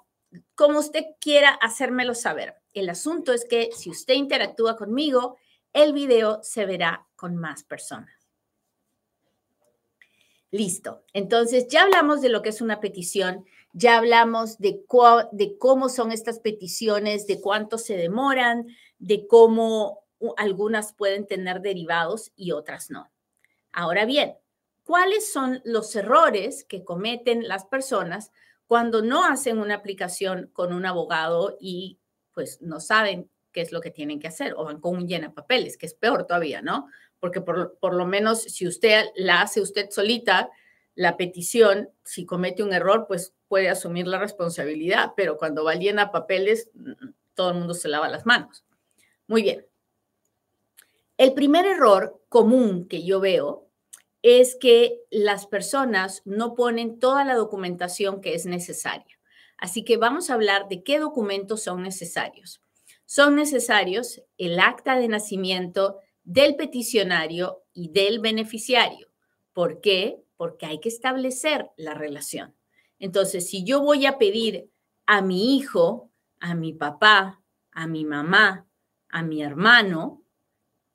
como 0.56 0.80
usted 0.80 1.04
quiera 1.20 1.50
hacérmelo 1.50 2.14
saber. 2.16 2.56
El 2.74 2.90
asunto 2.90 3.34
es 3.34 3.46
que 3.46 3.70
si 3.72 3.90
usted 3.90 4.16
interactúa 4.16 4.76
conmigo, 4.76 5.38
el 5.72 5.94
video 5.94 6.42
se 6.44 6.66
verá 6.66 7.08
con 7.16 7.38
más 7.38 7.64
personas. 7.64 8.24
Listo. 10.52 11.04
Entonces, 11.14 11.68
ya 11.68 11.82
hablamos 11.82 12.22
de 12.22 12.30
lo 12.30 12.44
que 12.44 12.50
es 12.50 12.62
una 12.62 12.80
petición 12.80 13.46
ya 13.74 13.98
hablamos 13.98 14.60
de, 14.60 14.86
de 15.32 15.58
cómo 15.58 15.90
son 15.90 16.12
estas 16.12 16.40
peticiones, 16.40 17.28
de 17.28 17.42
cuánto 17.42 17.78
se 17.78 17.98
demoran, 17.98 18.68
de 19.00 19.28
cómo 19.28 20.06
algunas 20.38 20.94
pueden 20.94 21.28
tener 21.28 21.62
derivados 21.62 22.32
y 22.36 22.52
otras 22.52 22.90
no. 22.92 23.12
Ahora 23.72 24.06
bien, 24.06 24.36
¿cuáles 24.84 25.32
son 25.32 25.62
los 25.66 25.96
errores 25.96 26.64
que 26.64 26.84
cometen 26.84 27.48
las 27.48 27.66
personas 27.66 28.32
cuando 28.68 29.02
no 29.02 29.26
hacen 29.26 29.58
una 29.58 29.76
aplicación 29.76 30.50
con 30.54 30.72
un 30.72 30.86
abogado 30.86 31.58
y 31.60 32.00
pues 32.32 32.62
no 32.62 32.80
saben 32.80 33.30
qué 33.52 33.62
es 33.62 33.72
lo 33.72 33.82
que 33.82 33.92
tienen 33.92 34.20
que 34.20 34.28
hacer 34.28 34.54
o 34.56 34.64
van 34.64 34.80
con 34.80 34.96
un 34.96 35.08
llena 35.08 35.34
papeles, 35.34 35.78
que 35.78 35.86
es 35.86 35.94
peor 35.94 36.26
todavía, 36.26 36.62
¿no? 36.62 36.88
Porque 37.20 37.42
por, 37.42 37.78
por 37.80 37.94
lo 37.94 38.06
menos 38.06 38.42
si 38.42 38.68
usted 38.68 39.06
la 39.16 39.42
hace 39.42 39.62
usted 39.62 39.90
solita, 39.90 40.50
la 40.96 41.18
petición, 41.18 41.90
si 42.04 42.26
comete 42.26 42.64
un 42.64 42.74
error, 42.74 43.06
pues 43.08 43.34
puede 43.54 43.70
asumir 43.70 44.08
la 44.08 44.18
responsabilidad, 44.18 45.12
pero 45.16 45.38
cuando 45.38 45.64
va 45.64 45.74
a 45.74 46.12
papeles, 46.12 46.72
todo 47.36 47.52
el 47.52 47.60
mundo 47.60 47.76
se 47.76 47.88
lava 47.88 48.10
las 48.10 48.26
manos. 48.26 48.66
Muy 49.28 49.44
bien. 49.44 49.68
El 51.18 51.36
primer 51.36 51.68
error 51.68 52.20
común 52.30 52.88
que 52.88 53.04
yo 53.04 53.20
veo 53.20 53.70
es 54.24 54.58
que 54.60 55.02
las 55.12 55.46
personas 55.46 56.24
no 56.26 56.56
ponen 56.56 56.98
toda 56.98 57.26
la 57.26 57.36
documentación 57.36 58.22
que 58.22 58.34
es 58.34 58.48
necesaria. 58.48 59.20
Así 59.60 59.84
que 59.84 59.98
vamos 59.98 60.32
a 60.32 60.34
hablar 60.34 60.68
de 60.68 60.82
qué 60.82 60.98
documentos 60.98 61.62
son 61.62 61.84
necesarios. 61.84 62.60
Son 63.06 63.36
necesarios 63.36 64.20
el 64.40 64.60
acta 64.60 64.98
de 64.98 65.10
nacimiento 65.10 66.00
del 66.24 66.56
peticionario 66.56 67.62
y 67.72 67.90
del 67.90 68.18
beneficiario. 68.18 69.10
¿Por 69.54 69.80
qué? 69.80 70.24
porque 70.44 70.66
hay 70.66 70.80
que 70.80 70.90
establecer 70.90 71.70
la 71.78 71.94
relación. 71.94 72.54
Entonces, 73.04 73.50
si 73.50 73.66
yo 73.66 73.82
voy 73.82 74.06
a 74.06 74.18
pedir 74.18 74.70
a 75.06 75.22
mi 75.22 75.58
hijo, 75.58 76.10
a 76.40 76.56
mi 76.56 76.72
papá, 76.72 77.44
a 77.74 77.86
mi 77.86 78.06
mamá, 78.06 78.66
a 79.10 79.24
mi 79.24 79.44
hermano, 79.44 80.24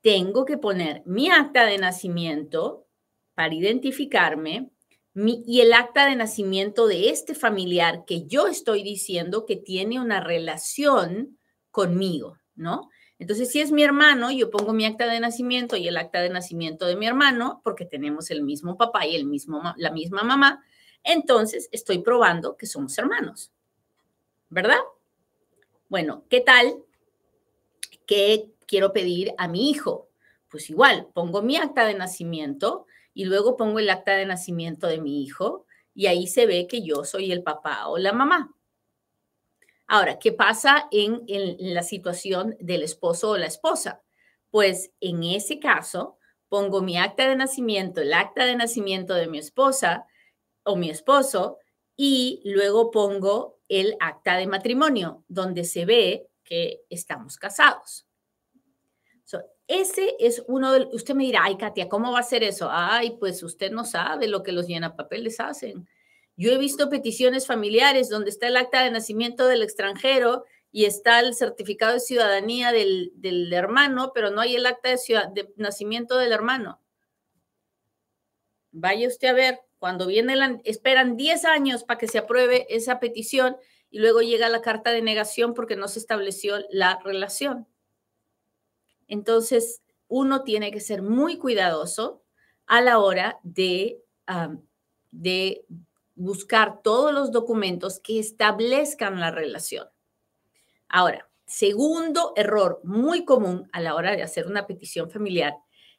tengo 0.01 0.47
que 0.47 0.57
poner 0.57 1.03
mi 1.05 1.29
acta 1.29 1.67
de 1.67 1.77
nacimiento 1.77 2.87
para 3.35 3.53
identificarme 3.53 4.71
y 5.15 5.61
el 5.61 5.75
acta 5.75 6.07
de 6.07 6.17
nacimiento 6.17 6.87
de 6.87 7.11
este 7.11 7.35
familiar 7.35 8.07
que 8.07 8.27
yo 8.27 8.47
estoy 8.47 8.83
diciendo 8.83 9.45
que 9.45 9.57
tiene 9.57 10.01
una 10.01 10.21
relación 10.21 11.39
conmigo, 11.71 12.39
¿no? 12.55 12.89
Entonces, 13.19 13.51
si 13.51 13.61
es 13.61 13.71
mi 13.71 13.83
hermano, 13.83 14.33
yo 14.33 14.49
pongo 14.51 14.73
mi 14.73 14.87
acta 14.87 15.07
de 15.09 15.21
nacimiento 15.21 15.77
y 15.77 15.87
el 15.87 15.99
acta 15.99 16.23
de 16.23 16.31
nacimiento 16.31 16.87
de 16.87 16.97
mi 16.97 17.07
hermano, 17.07 17.61
porque 17.63 17.85
tenemos 17.85 18.31
el 18.31 18.45
mismo 18.45 18.79
papá 18.79 19.05
y 19.05 19.15
el 19.15 19.27
mismo, 19.27 19.61
la 19.77 19.91
misma 19.91 20.23
mamá, 20.23 20.65
entonces 21.09 21.71
estoy 21.73 22.01
probando 22.01 22.57
que 22.57 22.67
somos 22.67 22.97
hermanos, 22.99 23.51
¿verdad? 24.51 24.79
Bueno, 25.89 26.25
¿qué 26.29 26.43
tal? 26.43 26.85
¿Qué 28.07 28.53
quiero 28.67 28.93
pedir 28.93 29.35
a 29.39 29.49
mi 29.49 29.71
hijo? 29.71 30.11
Pues 30.51 30.69
igual, 30.69 31.09
pongo 31.15 31.41
mi 31.41 31.57
acta 31.57 31.87
de 31.87 31.95
nacimiento 31.95 32.87
y 33.15 33.25
luego 33.25 33.57
pongo 33.57 33.79
el 33.79 33.89
acta 33.89 34.17
de 34.17 34.27
nacimiento 34.27 34.87
de 34.87 35.01
mi 35.01 35.23
hijo 35.23 35.65
y 35.95 36.07
ahí 36.09 36.27
se 36.27 36.45
ve 36.45 36.67
que 36.67 36.83
yo 36.83 37.05
soy 37.05 37.33
el 37.33 37.43
papá 37.43 37.89
o 37.89 37.97
la 37.97 38.13
mamá. 38.13 38.55
Ahora, 39.87 40.19
¿qué 40.19 40.33
pasa 40.33 40.89
en, 40.91 41.25
la 41.59 41.83
situación 41.83 42.55
del 42.61 42.83
esposo 42.83 43.31
o 43.31 43.39
la 43.39 43.47
esposa? 43.47 44.03
Pues 44.51 44.93
en 45.01 45.25
ese 45.25 45.59
caso, 45.59 46.19
pongo 46.51 46.83
mi 46.83 46.99
acta 46.99 47.27
de 47.27 47.35
nacimiento, 47.35 48.03
el 48.03 48.13
acta 48.13 48.45
de 48.45 48.57
nacimiento 48.57 49.15
de 49.15 49.27
mi 49.27 49.39
esposa 49.39 50.07
o 50.69 50.77
mi 50.77 50.91
esposo, 50.91 51.59
y 51.97 52.41
luego 52.45 52.91
pongo 52.91 53.59
el 53.69 53.97
acta 54.01 54.37
de 54.37 54.47
matrimonio, 54.47 55.25
donde 55.29 55.65
se 55.65 55.85
ve 55.85 56.29
que 56.45 56.83
estamos 56.89 57.37
casados. 57.37 58.07
ese 59.67 60.15
es 60.19 60.43
uno 60.47 60.73
de, 60.73 60.89
usted 60.93 61.15
me 61.15 61.25
dirá, 61.25 61.43
ay, 61.45 61.59
Katia, 61.59 61.91
¿cómo 61.91 62.13
va 62.13 62.21
a 62.21 62.23
ser 62.23 62.43
eso? 62.43 62.69
Ay, 62.71 63.17
pues 63.19 63.43
usted 63.43 63.71
no 63.71 63.85
sabe 63.85 64.27
lo 64.27 64.43
que 64.43 64.53
los 64.53 64.67
llenapapeles 64.67 65.41
hacen. 65.41 65.87
Yo 66.37 66.53
he 66.53 66.57
visto 66.57 66.89
peticiones 66.89 67.47
familiares 67.47 68.09
donde 68.09 68.31
está 68.31 68.47
el 68.47 68.57
acta 68.57 68.83
de 68.83 68.91
nacimiento 68.91 69.47
del 69.47 69.63
extranjero 69.63 70.45
y 70.73 70.87
está 70.87 71.21
el 71.21 71.35
certificado 71.35 71.95
de 71.95 72.01
ciudadanía 72.01 72.73
del, 72.73 73.53
hermano, 73.53 74.13
pero 74.15 74.31
no 74.31 74.41
hay 74.41 74.57
el 74.57 74.65
acta 74.65 74.89
de, 74.89 74.97
de, 75.35 75.53
nacimiento 75.57 76.17
del 76.17 76.33
hermano. 76.33 76.81
Vaya 78.71 79.09
usted 79.09 79.29
a 79.29 79.33
ver, 79.33 79.61
cuando 79.79 80.07
viene 80.07 80.37
la, 80.37 80.61
esperan 80.65 81.17
10 81.17 81.45
años 81.45 81.85
para 81.85 81.99
que 81.99 82.09
se 82.09 82.19
apruebe 82.19 82.67
esa 82.69 83.01
petición 83.01 83.57
y 83.91 84.01
luego 84.01 84.21
llega 84.21 84.49
la 84.49 84.61
carta 84.61 84.91
de 84.91 85.03
negación 85.03 85.55
porque 85.55 85.77
no 85.77 85.89
se 85.89 85.99
estableció 85.99 86.57
la 86.71 86.99
relación. 87.05 87.67
Entonces, 89.07 89.83
uno 90.09 90.43
tiene 90.43 90.71
que 90.71 90.81
ser 90.81 91.03
muy 91.03 91.39
cuidadoso 91.39 92.23
a 92.67 92.81
la 92.81 92.99
hora 92.99 93.39
de, 93.43 94.03
de 95.11 95.65
buscar 96.15 96.83
todos 96.83 97.15
los 97.15 97.31
documentos 97.31 98.01
que 98.01 98.19
establezcan 98.19 99.21
la 99.21 99.31
relación. 99.31 99.89
Ahora, 100.89 101.31
segundo 101.47 102.33
error 102.37 102.81
muy 102.85 103.25
común 103.25 103.69
a 103.73 103.81
la 103.81 103.95
hora 103.95 104.15
de 104.15 104.23
hacer 104.23 104.47
una 104.47 104.67
petición 104.67 105.11
familiar 105.11 105.55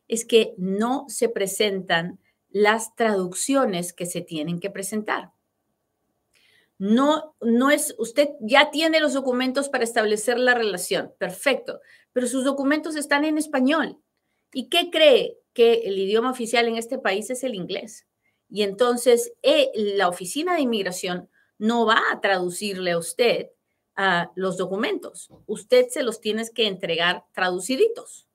es 0.08 0.26
que 0.26 0.54
no 0.58 1.06
se 1.08 1.30
presentan 1.30 2.20
las 2.50 2.96
traducciones 2.96 3.94
que 3.94 4.06
se 4.06 4.22
tienen 4.22 4.60
que 4.60 4.70
presentar. 4.70 5.32
No, 6.78 7.36
no 7.42 7.72
es, 7.72 7.94
usted 7.98 8.30
ya 8.40 8.72
tiene 8.72 9.02
los 9.02 9.14
documentos 9.14 9.68
para 9.68 9.84
establecer 9.84 10.40
la 10.40 10.54
relación, 10.54 11.14
perfecto, 11.18 11.82
pero 12.14 12.26
sus 12.26 12.46
documentos 12.46 12.96
están 12.96 13.26
en 13.26 13.38
español. 13.38 13.98
¿Y 14.54 14.70
qué 14.70 14.90
cree 14.90 15.38
que 15.54 15.82
el 15.86 16.00
idioma 16.00 16.32
oficial 16.32 16.68
en 16.68 16.78
este 16.78 16.98
país 16.98 17.30
es 17.30 17.44
el 17.44 17.54
inglés? 17.54 18.08
Y 18.50 18.64
entonces 18.64 19.34
eh, 19.44 19.72
la 19.76 20.08
oficina 20.08 20.56
de 20.56 20.62
inmigración 20.62 21.30
no 21.58 21.86
va 21.86 22.02
a 22.12 22.22
traducirle 22.22 22.92
a 22.92 22.98
usted 22.98 23.50
uh, 23.98 24.32
los 24.36 24.58
documentos. 24.58 25.30
Usted 25.46 25.90
se 25.90 26.02
los 26.02 26.22
tiene 26.22 26.46
que 26.56 26.66
entregar 26.66 27.26
traduciditos. 27.34 28.29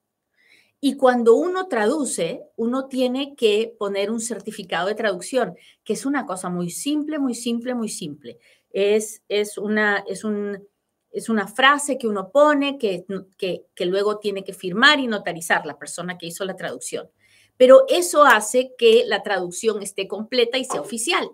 Y 0.81 0.97
cuando 0.97 1.35
uno 1.35 1.67
traduce, 1.67 2.43
uno 2.55 2.87
tiene 2.87 3.35
que 3.35 3.75
poner 3.79 4.11
un 4.11 4.19
certificado 4.19 4.87
de 4.87 4.95
traducción, 4.95 5.55
que 5.83 5.93
es 5.93 6.05
una 6.05 6.25
cosa 6.25 6.49
muy 6.49 6.69
simple, 6.69 7.17
muy 7.17 7.33
simple, 7.33 7.73
muy 7.73 7.89
simple. 7.89 8.37
Es, 8.71 9.23
es, 9.29 9.57
una, 9.57 10.03
es, 10.07 10.23
un, 10.23 10.67
es 11.11 11.29
una 11.29 11.47
frase 11.47 11.97
que 11.97 12.07
uno 12.07 12.31
pone 12.31 12.77
que, 12.77 13.05
que, 13.37 13.65
que 13.73 13.85
luego 13.85 14.19
tiene 14.19 14.43
que 14.43 14.53
firmar 14.53 14.99
y 14.99 15.07
notarizar 15.07 15.65
la 15.65 15.77
persona 15.79 16.17
que 16.17 16.27
hizo 16.27 16.45
la 16.45 16.55
traducción 16.55 17.09
pero 17.57 17.85
eso 17.87 18.23
hace 18.23 18.73
que 18.77 19.03
la 19.07 19.23
traducción 19.23 19.81
esté 19.81 20.07
completa 20.07 20.57
y 20.57 20.65
sea 20.65 20.81
oficial. 20.81 21.29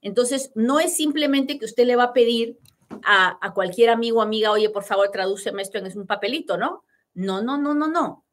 Entonces, 0.00 0.52
no 0.54 0.80
es 0.80 0.96
simplemente 0.96 1.58
que 1.58 1.64
usted 1.64 1.86
le 1.86 1.96
va 1.96 2.04
a 2.04 2.12
pedir 2.12 2.58
a, 3.04 3.52
cualquier 3.54 3.90
amigo 3.90 4.18
o 4.18 4.22
amiga, 4.22 4.52
oye, 4.52 4.70
por 4.70 4.84
favor, 4.84 5.10
tradúceme 5.10 5.62
esto 5.62 5.78
en 5.78 5.98
un 5.98 6.06
papelito, 6.06 6.56
¿no? 6.56 6.84
No, 7.14 7.42
no, 7.42 7.58
no, 7.58 7.74
no, 7.74 7.88
no, 7.88 8.24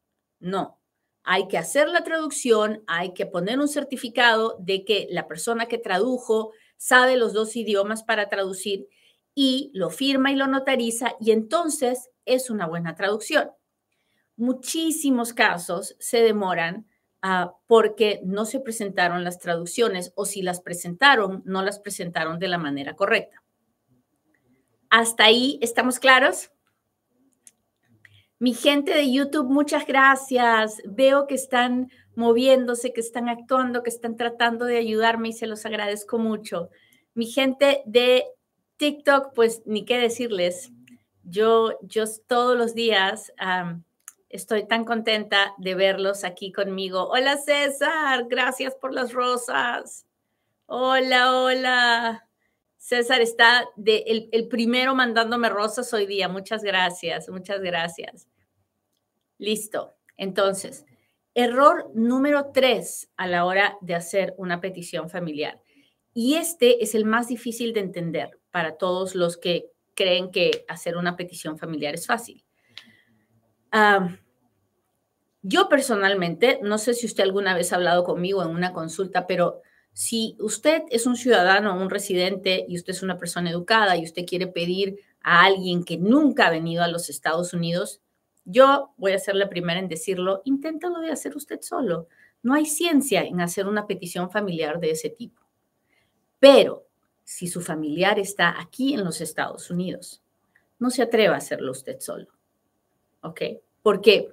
no. 0.44 0.78
Hay 1.22 1.48
que 1.48 1.56
hacer 1.56 1.88
la 1.88 2.04
traducción, 2.04 2.84
hay 2.86 3.14
que 3.14 3.24
poner 3.24 3.58
un 3.58 3.68
certificado 3.68 4.56
de 4.60 4.84
que 4.84 5.08
la 5.10 5.26
persona 5.26 5.66
que 5.66 5.78
tradujo 5.78 6.52
sabe 6.76 7.16
los 7.16 7.32
dos 7.32 7.56
idiomas 7.56 8.02
para 8.02 8.28
traducir 8.28 8.86
y 9.34 9.70
lo 9.72 9.88
firma 9.88 10.30
y 10.30 10.36
lo 10.36 10.46
notariza 10.46 11.14
y 11.18 11.30
entonces 11.30 12.10
es 12.26 12.50
una 12.50 12.66
buena 12.66 12.94
traducción. 12.94 13.50
Muchísimos 14.36 15.32
casos 15.32 15.96
se 15.98 16.20
demoran 16.20 16.86
ah, 17.22 17.54
porque 17.66 18.20
no 18.22 18.44
se 18.44 18.60
presentaron 18.60 19.24
las 19.24 19.38
traducciones 19.38 20.12
o 20.16 20.26
si 20.26 20.42
las 20.42 20.60
presentaron, 20.60 21.42
no 21.46 21.62
las 21.62 21.78
presentaron 21.78 22.38
de 22.38 22.48
la 22.48 22.58
manera 22.58 22.96
correcta. 22.96 23.42
¿Hasta 24.90 25.24
ahí 25.24 25.58
estamos 25.62 25.98
claros? 25.98 26.50
Mi 28.44 28.52
gente 28.52 28.92
de 28.92 29.10
YouTube, 29.10 29.48
muchas 29.48 29.86
gracias. 29.86 30.82
Veo 30.84 31.26
que 31.26 31.34
están 31.34 31.90
moviéndose, 32.14 32.92
que 32.92 33.00
están 33.00 33.30
actuando, 33.30 33.82
que 33.82 33.88
están 33.88 34.18
tratando 34.18 34.66
de 34.66 34.76
ayudarme 34.76 35.30
y 35.30 35.32
se 35.32 35.46
los 35.46 35.64
agradezco 35.64 36.18
mucho. 36.18 36.68
Mi 37.14 37.24
gente 37.24 37.82
de 37.86 38.26
TikTok, 38.76 39.32
pues 39.34 39.62
ni 39.64 39.86
qué 39.86 39.96
decirles. 39.96 40.72
Yo, 41.22 41.78
yo 41.80 42.04
todos 42.26 42.54
los 42.54 42.74
días 42.74 43.32
estoy 44.28 44.68
tan 44.68 44.84
contenta 44.84 45.54
de 45.56 45.74
verlos 45.74 46.22
aquí 46.22 46.52
conmigo. 46.52 47.08
Hola 47.08 47.38
César, 47.38 48.26
gracias 48.28 48.74
por 48.74 48.92
las 48.92 49.14
rosas. 49.14 50.04
Hola, 50.66 51.32
hola. 51.32 52.28
César 52.76 53.22
está 53.22 53.66
el 53.86 54.48
primero 54.48 54.94
mandándome 54.94 55.48
rosas 55.48 55.90
hoy 55.94 56.04
día. 56.04 56.28
Muchas 56.28 56.62
gracias, 56.62 57.30
muchas 57.30 57.62
gracias. 57.62 58.28
Listo. 59.38 59.96
Entonces, 60.16 60.84
error 61.34 61.90
número 61.94 62.50
tres 62.52 63.10
a 63.16 63.26
la 63.26 63.44
hora 63.44 63.76
de 63.80 63.94
hacer 63.94 64.34
una 64.38 64.60
petición 64.60 65.10
familiar. 65.10 65.60
Y 66.12 66.34
este 66.34 66.82
es 66.82 66.94
el 66.94 67.04
más 67.04 67.26
difícil 67.26 67.72
de 67.72 67.80
entender 67.80 68.38
para 68.50 68.76
todos 68.76 69.16
los 69.16 69.36
que 69.36 69.66
creen 69.94 70.30
que 70.30 70.64
hacer 70.68 70.96
una 70.96 71.16
petición 71.16 71.58
familiar 71.58 71.94
es 71.94 72.06
fácil. 72.06 72.44
yo 75.42 75.68
personalmente, 75.68 76.60
no 76.62 76.78
sé 76.78 76.94
si 76.94 77.06
usted 77.06 77.24
alguna 77.24 77.54
vez 77.54 77.72
ha 77.72 77.76
hablado 77.76 78.04
conmigo 78.04 78.42
en 78.42 78.50
una 78.50 78.72
consulta, 78.72 79.26
pero 79.26 79.60
si 79.92 80.36
usted 80.38 80.82
es 80.90 81.06
un 81.06 81.16
ciudadano, 81.16 81.76
un 81.76 81.90
residente 81.90 82.64
y 82.68 82.76
usted 82.76 82.92
es 82.92 83.02
una 83.02 83.18
persona 83.18 83.50
educada 83.50 83.96
y 83.96 84.04
usted 84.04 84.24
quiere 84.24 84.46
pedir 84.46 85.00
a 85.20 85.44
alguien 85.44 85.84
que 85.84 85.98
nunca 85.98 86.46
ha 86.46 86.50
venido 86.50 86.84
a 86.84 86.88
los 86.88 87.10
Estados 87.10 87.52
Unidos, 87.52 88.00
yo 88.44 88.92
voy 88.96 89.12
a 89.12 89.18
ser 89.18 89.36
la 89.36 89.48
primera 89.48 89.80
en 89.80 89.88
decirlo, 89.88 90.42
inténtalo 90.44 91.00
de 91.00 91.10
hacer 91.10 91.36
usted 91.36 91.60
solo. 91.62 92.08
No 92.42 92.54
hay 92.54 92.66
ciencia 92.66 93.22
en 93.22 93.40
hacer 93.40 93.66
una 93.66 93.86
petición 93.86 94.30
familiar 94.30 94.80
de 94.80 94.90
ese 94.90 95.10
tipo. 95.10 95.42
Pero 96.38 96.86
si 97.24 97.46
su 97.46 97.62
familiar 97.62 98.18
está 98.18 98.60
aquí 98.60 98.92
en 98.94 99.04
los 99.04 99.20
Estados 99.20 99.70
Unidos, 99.70 100.22
no 100.78 100.90
se 100.90 101.02
atreva 101.02 101.34
a 101.34 101.38
hacerlo 101.38 101.72
usted 101.72 102.00
solo. 102.00 102.26
¿Ok? 103.22 103.40
Porque 103.82 104.28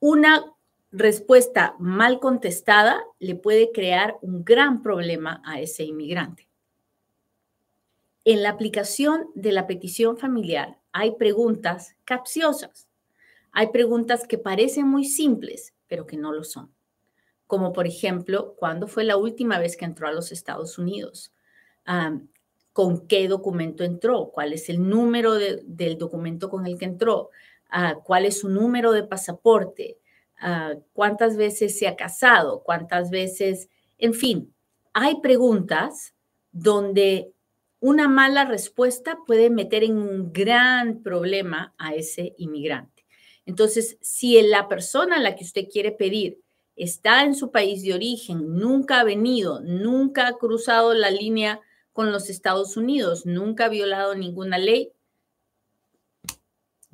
una 0.00 0.54
respuesta 0.90 1.74
mal 1.78 2.20
contestada 2.20 3.02
le 3.18 3.34
puede 3.34 3.72
crear 3.72 4.16
un 4.22 4.44
gran 4.44 4.82
problema 4.82 5.42
a 5.44 5.60
ese 5.60 5.82
inmigrante. 5.82 6.48
En 8.24 8.42
la 8.42 8.50
aplicación 8.50 9.26
de 9.34 9.52
la 9.52 9.66
petición 9.66 10.16
familiar 10.16 10.78
hay 10.92 11.16
preguntas 11.16 11.96
capciosas. 12.04 12.83
Hay 13.54 13.68
preguntas 13.68 14.26
que 14.28 14.36
parecen 14.36 14.86
muy 14.86 15.06
simples, 15.06 15.72
pero 15.88 16.06
que 16.06 16.18
no 16.18 16.32
lo 16.32 16.44
son 16.44 16.74
como 17.46 17.72
por 17.72 17.86
ejemplo, 17.86 18.54
¿cuándo 18.56 18.88
fue 18.88 19.04
la 19.04 19.16
última 19.16 19.58
vez 19.58 19.76
que 19.76 19.84
entró 19.84 20.08
a 20.08 20.12
los 20.12 20.32
Estados 20.32 20.78
Unidos? 20.78 21.32
¿Con 22.72 23.06
qué 23.06 23.28
documento 23.28 23.84
entró? 23.84 24.30
¿Cuál 24.32 24.52
es 24.52 24.68
el 24.68 24.88
número 24.88 25.34
del 25.34 25.96
documento 25.98 26.50
con 26.50 26.66
el 26.66 26.78
que 26.78 26.86
entró? 26.86 27.30
Ah, 27.70 27.96
¿Cuál 28.02 28.24
es 28.24 28.40
su 28.40 28.48
número 28.48 28.92
de 28.92 29.04
pasaporte? 29.04 29.98
Ah, 30.40 30.74
¿Cuántas 30.92 31.36
veces 31.36 31.78
se 31.78 31.86
ha 31.86 31.96
casado? 31.96 32.62
¿Cuántas 32.64 33.10
veces? 33.10 33.68
En 33.98 34.14
fin, 34.14 34.52
hay 34.92 35.20
preguntas 35.20 36.14
donde 36.50 37.32
una 37.78 38.08
mala 38.08 38.44
respuesta 38.44 39.18
puede 39.26 39.50
meter 39.50 39.84
en 39.84 39.98
un 39.98 40.32
gran 40.32 41.02
problema 41.02 41.74
a 41.78 41.94
ese 41.94 42.34
inmigrante. 42.38 42.93
Entonces, 43.46 43.98
si 44.00 44.40
la 44.42 44.68
persona 44.68 45.16
a 45.16 45.20
la 45.20 45.36
que 45.36 45.44
usted 45.44 45.68
quiere 45.70 45.92
pedir 45.92 46.40
está 46.76 47.24
en 47.24 47.34
su 47.34 47.50
país 47.50 47.82
de 47.82 47.94
origen, 47.94 48.56
nunca 48.58 49.00
ha 49.00 49.04
venido, 49.04 49.60
nunca 49.60 50.26
ha 50.26 50.38
cruzado 50.38 50.94
la 50.94 51.10
línea 51.10 51.60
con 51.92 52.10
los 52.10 52.28
Estados 52.28 52.76
Unidos, 52.76 53.26
nunca 53.26 53.66
ha 53.66 53.68
violado 53.68 54.14
ninguna 54.14 54.58
ley, 54.58 54.92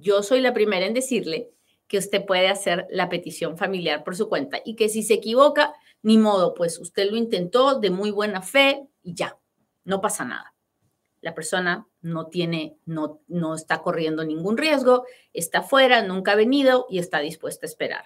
yo 0.00 0.22
soy 0.22 0.40
la 0.40 0.54
primera 0.54 0.86
en 0.86 0.94
decirle 0.94 1.50
que 1.86 1.98
usted 1.98 2.24
puede 2.24 2.48
hacer 2.48 2.86
la 2.90 3.08
petición 3.08 3.58
familiar 3.58 4.02
por 4.02 4.16
su 4.16 4.28
cuenta 4.28 4.60
y 4.64 4.74
que 4.74 4.88
si 4.88 5.02
se 5.02 5.14
equivoca, 5.14 5.74
ni 6.02 6.16
modo, 6.16 6.54
pues 6.54 6.78
usted 6.78 7.10
lo 7.10 7.16
intentó 7.16 7.78
de 7.78 7.90
muy 7.90 8.10
buena 8.10 8.40
fe 8.40 8.86
y 9.02 9.14
ya, 9.14 9.38
no 9.84 10.00
pasa 10.00 10.24
nada. 10.24 10.54
La 11.20 11.34
persona 11.34 11.86
no 12.00 12.26
tiene, 12.26 12.78
no, 12.86 13.20
no 13.28 13.54
está 13.54 13.82
corriendo 13.82 14.24
ningún 14.24 14.56
riesgo, 14.56 15.04
está 15.32 15.62
fuera, 15.62 16.02
nunca 16.02 16.32
ha 16.32 16.36
venido 16.36 16.86
y 16.88 16.98
está 16.98 17.20
dispuesta 17.20 17.66
a 17.66 17.68
esperar. 17.68 18.04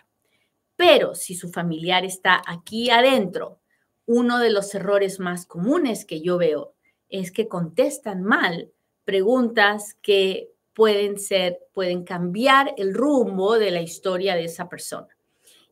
Pero 0.76 1.14
si 1.14 1.34
su 1.34 1.50
familiar 1.50 2.04
está 2.04 2.42
aquí 2.46 2.90
adentro, 2.90 3.60
uno 4.06 4.38
de 4.38 4.50
los 4.50 4.74
errores 4.74 5.20
más 5.20 5.46
comunes 5.46 6.04
que 6.04 6.20
yo 6.20 6.36
veo 6.38 6.74
es 7.08 7.30
que 7.30 7.48
contestan 7.48 8.22
mal 8.22 8.72
preguntas 9.04 9.94
que 10.02 10.50
pueden 10.74 11.18
ser, 11.18 11.60
pueden 11.72 12.04
cambiar 12.04 12.74
el 12.76 12.94
rumbo 12.94 13.58
de 13.58 13.70
la 13.70 13.80
historia 13.80 14.34
de 14.34 14.44
esa 14.44 14.68
persona. 14.68 15.08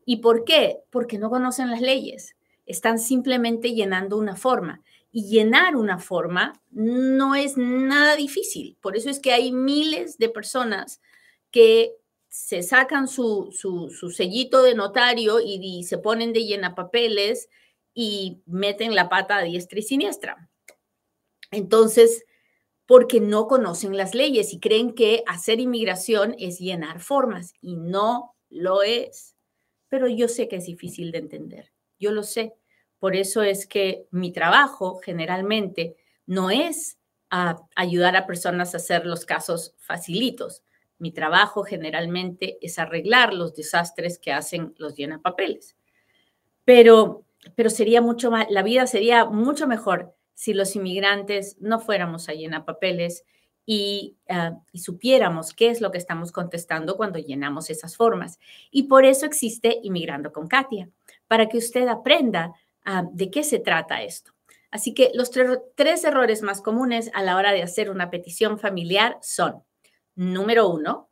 ¿Y 0.05 0.17
por 0.17 0.45
qué? 0.45 0.81
Porque 0.89 1.17
no 1.17 1.29
conocen 1.29 1.69
las 1.69 1.81
leyes. 1.81 2.35
Están 2.65 2.99
simplemente 2.99 3.73
llenando 3.73 4.17
una 4.17 4.35
forma. 4.35 4.81
Y 5.13 5.29
llenar 5.29 5.77
una 5.77 5.99
forma 5.99 6.59
no 6.71 7.35
es 7.35 7.55
nada 7.55 8.17
difícil. 8.17 8.77
Por 8.81 8.97
eso 8.97 9.09
es 9.09 9.19
que 9.19 9.31
hay 9.31 9.53
miles 9.53 10.17
de 10.17 10.27
personas 10.27 10.99
que 11.51 11.95
se 12.33 12.63
sacan 12.63 13.07
su, 13.07 13.51
su, 13.51 14.09
sellito 14.09 14.63
de 14.63 14.73
notario 14.73 15.39
y, 15.39 15.83
se 15.83 15.99
ponen 15.99 16.33
de 16.33 16.43
llena 16.43 16.73
papeles 16.73 17.47
y 17.93 18.41
meten 18.47 18.95
la 18.95 19.07
pata 19.07 19.37
a 19.37 19.43
diestra 19.43 19.77
y 19.77 19.83
siniestra. 19.83 20.49
Entonces, 21.51 22.25
porque 22.87 23.19
no 23.19 23.47
conocen 23.47 23.95
las 23.95 24.15
leyes 24.15 24.51
y 24.51 24.59
creen 24.59 24.95
que 24.95 25.23
hacer 25.27 25.59
inmigración 25.59 26.35
es 26.39 26.57
llenar 26.57 27.01
formas 27.01 27.53
y 27.61 27.75
no 27.75 28.35
lo 28.49 28.81
es. 28.81 29.35
Pero 29.87 30.07
yo 30.07 30.27
sé 30.27 30.47
que 30.47 30.55
es 30.55 30.65
difícil 30.65 31.11
de 31.11 31.19
entender, 31.19 31.71
yo 31.99 32.11
lo 32.11 32.23
sé. 32.23 32.55
Por 33.03 33.17
eso 33.17 33.43
es 33.43 33.67
que 33.67 34.07
mi 34.11 34.31
trabajo 34.31 34.97
generalmente 35.03 35.97
no 36.25 36.49
es 36.51 36.97
ayudar 37.75 38.15
a 38.15 38.25
personas 38.25 38.73
a 38.73 38.77
hacer 38.77 39.05
los 39.05 39.25
casos 39.25 39.75
facilitos. 39.77 40.63
Mi 40.99 41.11
trabajo 41.11 41.65
generalmente 41.65 42.57
es 42.61 42.79
arreglar 42.79 43.33
los 43.33 43.55
desastres 43.55 44.19
que 44.19 44.31
hacen 44.31 44.73
los 44.77 44.95
llenapapeles. 44.95 45.75
Pero, 46.63 47.25
pero 47.55 47.69
sería 47.69 48.01
mucho 48.01 48.31
más, 48.31 48.47
la 48.49 48.63
vida 48.63 48.87
sería 48.87 49.25
mucho 49.25 49.67
mejor 49.67 50.15
si 50.33 50.53
los 50.53 50.73
inmigrantes 50.77 51.57
no 51.59 51.81
fuéramos 51.81 52.29
a 52.29 52.33
llenapapeles 52.33 53.25
y, 53.65 54.15
ah, 54.29 54.61
y 54.71 54.79
supiéramos 54.79 55.53
qué 55.53 55.71
es 55.71 55.81
lo 55.81 55.91
que 55.91 55.97
estamos 55.97 56.31
contestando 56.31 56.95
cuando 56.95 57.19
llenamos 57.19 57.69
esas 57.69 57.97
formas. 57.97 58.39
Y 58.71 58.83
por 58.83 59.03
eso 59.03 59.25
existe 59.25 59.81
Inmigrando 59.83 60.31
con 60.31 60.47
Katia, 60.47 60.89
para 61.27 61.49
que 61.49 61.57
usted 61.57 61.89
aprenda 61.89 62.53
ah, 62.85 63.05
de 63.11 63.29
qué 63.31 63.43
se 63.43 63.59
trata 63.59 64.03
esto. 64.03 64.31
Así 64.71 64.93
que 64.93 65.11
los 65.13 65.29
tres 65.75 66.03
errores 66.03 66.41
más 66.41 66.61
comunes 66.61 67.11
a 67.13 67.21
la 67.21 67.37
hora 67.37 67.51
de 67.51 67.61
hacer 67.61 67.89
una 67.91 68.09
petición 68.09 68.57
familiar 68.57 69.17
son 69.21 69.63
Número 70.15 70.69
uno, 70.69 71.09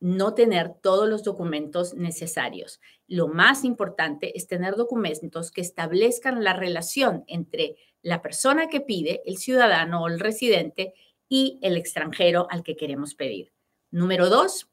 no 0.00 0.34
tener 0.34 0.74
todos 0.82 1.08
los 1.08 1.22
documentos 1.22 1.94
necesarios. 1.94 2.80
Lo 3.06 3.28
más 3.28 3.64
importante 3.64 4.36
es 4.36 4.46
tener 4.46 4.74
documentos 4.74 5.50
que 5.50 5.60
establezcan 5.60 6.42
la 6.42 6.52
relación 6.52 7.24
entre 7.26 7.76
la 8.02 8.22
persona 8.22 8.68
que 8.68 8.80
pide, 8.80 9.22
el 9.24 9.38
ciudadano 9.38 10.02
o 10.02 10.08
el 10.08 10.20
residente, 10.20 10.94
y 11.28 11.58
el 11.62 11.76
extranjero 11.76 12.46
al 12.50 12.62
que 12.62 12.76
queremos 12.76 13.14
pedir. 13.14 13.52
Número 13.90 14.28
dos, 14.28 14.70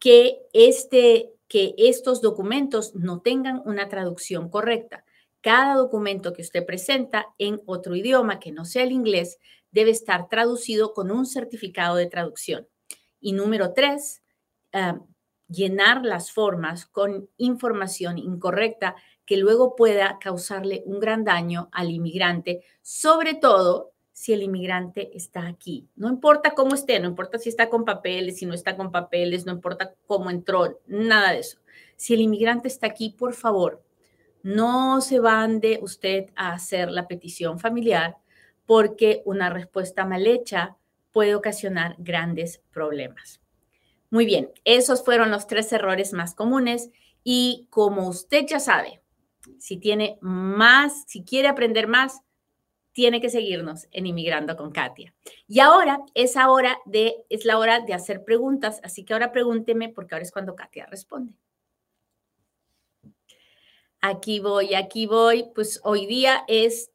que, 0.00 0.40
este, 0.52 1.32
que 1.46 1.74
estos 1.78 2.20
documentos 2.20 2.94
no 2.94 3.20
tengan 3.20 3.62
una 3.66 3.88
traducción 3.88 4.48
correcta. 4.48 5.04
Cada 5.42 5.74
documento 5.74 6.32
que 6.32 6.42
usted 6.42 6.64
presenta 6.64 7.26
en 7.36 7.60
otro 7.66 7.94
idioma 7.96 8.38
que 8.38 8.52
no 8.52 8.64
sea 8.64 8.84
el 8.84 8.92
inglés 8.92 9.38
debe 9.72 9.90
estar 9.90 10.28
traducido 10.28 10.94
con 10.94 11.10
un 11.10 11.26
certificado 11.26 11.96
de 11.96 12.06
traducción. 12.06 12.68
Y 13.20 13.32
número 13.32 13.72
tres, 13.74 14.22
ah, 14.72 15.00
llenar 15.48 16.04
las 16.04 16.32
formas 16.32 16.86
con 16.86 17.28
información 17.36 18.18
incorrecta 18.18 18.96
que 19.26 19.36
luego 19.36 19.76
pueda 19.76 20.18
causarle 20.20 20.82
un 20.86 21.00
gran 21.00 21.24
daño 21.24 21.68
al 21.72 21.90
inmigrante, 21.90 22.64
sobre 22.80 23.34
todo 23.34 23.92
si 24.12 24.32
el 24.32 24.42
inmigrante 24.42 25.16
está 25.16 25.46
aquí. 25.46 25.88
No 25.96 26.08
importa 26.08 26.52
cómo 26.52 26.74
esté, 26.74 27.00
no 27.00 27.08
importa 27.08 27.38
si 27.38 27.48
está 27.48 27.68
con 27.68 27.84
papeles, 27.84 28.38
si 28.38 28.46
no 28.46 28.54
está 28.54 28.76
con 28.76 28.92
papeles, 28.92 29.46
no 29.46 29.52
importa 29.52 29.94
cómo 30.06 30.30
entró, 30.30 30.80
nada 30.86 31.32
de 31.32 31.40
eso. 31.40 31.58
Si 31.96 32.14
el 32.14 32.20
inmigrante 32.20 32.68
está 32.68 32.86
aquí, 32.86 33.10
por 33.10 33.34
favor, 33.34 33.82
no 34.42 35.00
se 35.00 35.20
de 35.20 35.78
usted 35.82 36.30
a 36.36 36.52
hacer 36.52 36.90
la 36.90 37.06
petición 37.08 37.58
familiar 37.58 38.16
porque 38.66 39.22
una 39.24 39.50
respuesta 39.50 40.04
mal 40.04 40.26
hecha 40.26 40.76
puede 41.10 41.34
ocasionar 41.34 41.96
grandes 41.98 42.62
problemas. 42.72 43.40
Muy 44.10 44.26
bien, 44.26 44.50
esos 44.64 45.04
fueron 45.04 45.30
los 45.30 45.46
tres 45.46 45.72
errores 45.72 46.12
más 46.12 46.34
comunes 46.34 46.90
y 47.24 47.66
como 47.70 48.08
usted 48.08 48.46
ya 48.46 48.60
sabe, 48.60 49.00
si 49.58 49.76
tiene 49.76 50.18
más, 50.20 51.04
si 51.06 51.24
quiere 51.24 51.48
aprender 51.48 51.86
más, 51.86 52.20
tiene 52.92 53.20
que 53.20 53.30
seguirnos 53.30 53.88
en 53.90 54.06
Inmigrando 54.06 54.56
con 54.56 54.70
Katia. 54.70 55.14
Y 55.48 55.60
ahora 55.60 56.00
es, 56.14 56.36
hora 56.36 56.78
de, 56.84 57.24
es 57.30 57.44
la 57.44 57.58
hora 57.58 57.80
de 57.80 57.94
hacer 57.94 58.22
preguntas, 58.22 58.80
así 58.84 59.04
que 59.04 59.14
ahora 59.14 59.32
pregúnteme 59.32 59.88
porque 59.88 60.14
ahora 60.14 60.24
es 60.24 60.32
cuando 60.32 60.54
Katia 60.54 60.86
responde. 60.86 61.34
Aquí 64.02 64.40
voy, 64.40 64.74
aquí 64.74 65.06
voy. 65.06 65.46
Pues 65.54 65.80
hoy 65.84 66.06
día 66.06 66.44
es 66.48 66.90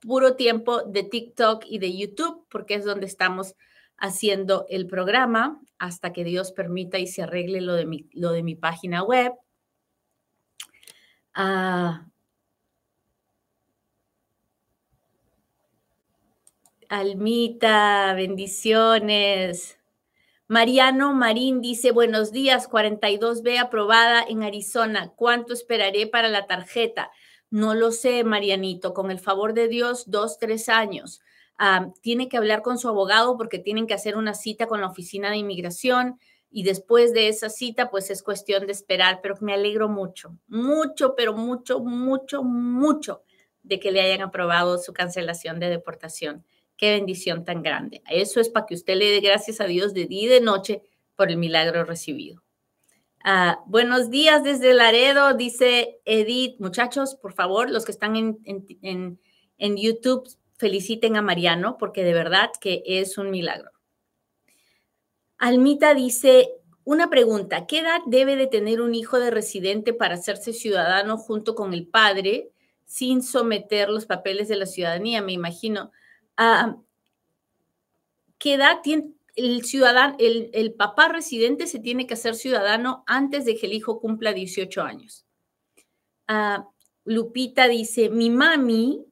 puro 0.00 0.36
tiempo 0.36 0.82
de 0.82 1.02
TikTok 1.02 1.64
y 1.66 1.78
de 1.78 1.96
YouTube 1.96 2.46
porque 2.50 2.74
es 2.74 2.84
donde 2.84 3.06
estamos 3.06 3.54
haciendo 3.96 4.66
el 4.68 4.86
programa 4.86 5.60
hasta 5.78 6.12
que 6.12 6.24
Dios 6.24 6.52
permita 6.52 6.98
y 6.98 7.06
se 7.06 7.22
arregle 7.22 7.62
lo 7.62 7.72
de 7.72 7.86
mi, 7.86 8.06
lo 8.12 8.32
de 8.32 8.42
mi 8.42 8.54
página 8.54 9.02
web. 9.02 9.32
Ah, 11.34 12.06
Almita, 16.90 18.12
bendiciones. 18.14 19.78
Mariano 20.52 21.14
Marín 21.14 21.62
dice, 21.62 21.92
buenos 21.92 22.30
días, 22.30 22.68
42B 22.68 23.58
aprobada 23.58 24.22
en 24.22 24.42
Arizona. 24.42 25.10
¿Cuánto 25.16 25.54
esperaré 25.54 26.06
para 26.06 26.28
la 26.28 26.46
tarjeta? 26.46 27.10
No 27.48 27.74
lo 27.74 27.90
sé, 27.90 28.22
Marianito. 28.22 28.92
Con 28.92 29.10
el 29.10 29.18
favor 29.18 29.54
de 29.54 29.68
Dios, 29.68 30.10
dos, 30.10 30.36
tres 30.36 30.68
años. 30.68 31.22
Tiene 32.02 32.28
que 32.28 32.36
hablar 32.36 32.60
con 32.60 32.76
su 32.76 32.90
abogado 32.90 33.38
porque 33.38 33.60
tienen 33.60 33.86
que 33.86 33.94
hacer 33.94 34.14
una 34.14 34.34
cita 34.34 34.66
con 34.66 34.82
la 34.82 34.88
oficina 34.88 35.30
de 35.30 35.38
inmigración 35.38 36.20
y 36.50 36.64
después 36.64 37.14
de 37.14 37.28
esa 37.28 37.48
cita, 37.48 37.88
pues 37.88 38.10
es 38.10 38.22
cuestión 38.22 38.66
de 38.66 38.72
esperar, 38.72 39.20
pero 39.22 39.36
me 39.40 39.54
alegro 39.54 39.88
mucho, 39.88 40.36
mucho, 40.48 41.14
pero 41.16 41.32
mucho, 41.32 41.80
mucho, 41.80 42.42
mucho 42.42 43.22
de 43.62 43.80
que 43.80 43.90
le 43.90 44.02
hayan 44.02 44.20
aprobado 44.20 44.76
su 44.76 44.92
cancelación 44.92 45.60
de 45.60 45.70
deportación. 45.70 46.44
Qué 46.76 46.92
bendición 46.92 47.44
tan 47.44 47.62
grande. 47.62 48.02
Eso 48.10 48.40
es 48.40 48.48
para 48.48 48.66
que 48.66 48.74
usted 48.74 48.96
le 48.96 49.10
dé 49.10 49.20
gracias 49.20 49.60
a 49.60 49.66
Dios 49.66 49.94
de 49.94 50.06
día 50.06 50.22
y 50.22 50.26
de 50.26 50.40
noche 50.40 50.82
por 51.16 51.30
el 51.30 51.36
milagro 51.36 51.84
recibido. 51.84 52.42
Ah, 53.24 53.60
buenos 53.66 54.10
días 54.10 54.42
desde 54.42 54.74
Laredo, 54.74 55.34
dice 55.34 56.00
Edith. 56.04 56.58
Muchachos, 56.58 57.14
por 57.14 57.32
favor, 57.34 57.70
los 57.70 57.84
que 57.84 57.92
están 57.92 58.16
en, 58.16 58.38
en, 58.44 59.20
en 59.58 59.76
YouTube, 59.76 60.28
feliciten 60.56 61.16
a 61.16 61.22
Mariano 61.22 61.76
porque 61.78 62.04
de 62.04 62.14
verdad 62.14 62.50
que 62.60 62.82
es 62.86 63.18
un 63.18 63.30
milagro. 63.30 63.70
Almita 65.38 65.92
dice, 65.92 66.50
una 66.84 67.10
pregunta, 67.10 67.66
¿qué 67.66 67.80
edad 67.80 68.00
debe 68.06 68.36
de 68.36 68.46
tener 68.46 68.80
un 68.80 68.94
hijo 68.94 69.18
de 69.18 69.30
residente 69.30 69.92
para 69.92 70.14
hacerse 70.14 70.52
ciudadano 70.52 71.18
junto 71.18 71.54
con 71.56 71.74
el 71.74 71.86
padre 71.86 72.50
sin 72.84 73.22
someter 73.22 73.88
los 73.88 74.06
papeles 74.06 74.46
de 74.46 74.56
la 74.56 74.66
ciudadanía? 74.66 75.20
Me 75.20 75.32
imagino. 75.32 75.90
Ah, 76.36 76.76
¿Qué 78.38 78.54
edad 78.54 78.80
tiene 78.82 79.12
el 79.36 79.64
ciudadano, 79.64 80.16
el, 80.18 80.74
papá 80.74 81.08
residente 81.08 81.66
se 81.66 81.78
tiene 81.78 82.06
que 82.06 82.14
hacer 82.14 82.34
ciudadano 82.34 83.04
antes 83.06 83.44
de 83.44 83.56
que 83.56 83.66
el 83.66 83.72
hijo 83.72 84.00
cumpla 84.00 84.32
18 84.32 84.82
años? 84.82 85.26
Ah, 86.26 86.68
Lupita 87.04 87.68
dice, 87.68 88.08
mi 88.10 88.30
mami, 88.30 89.06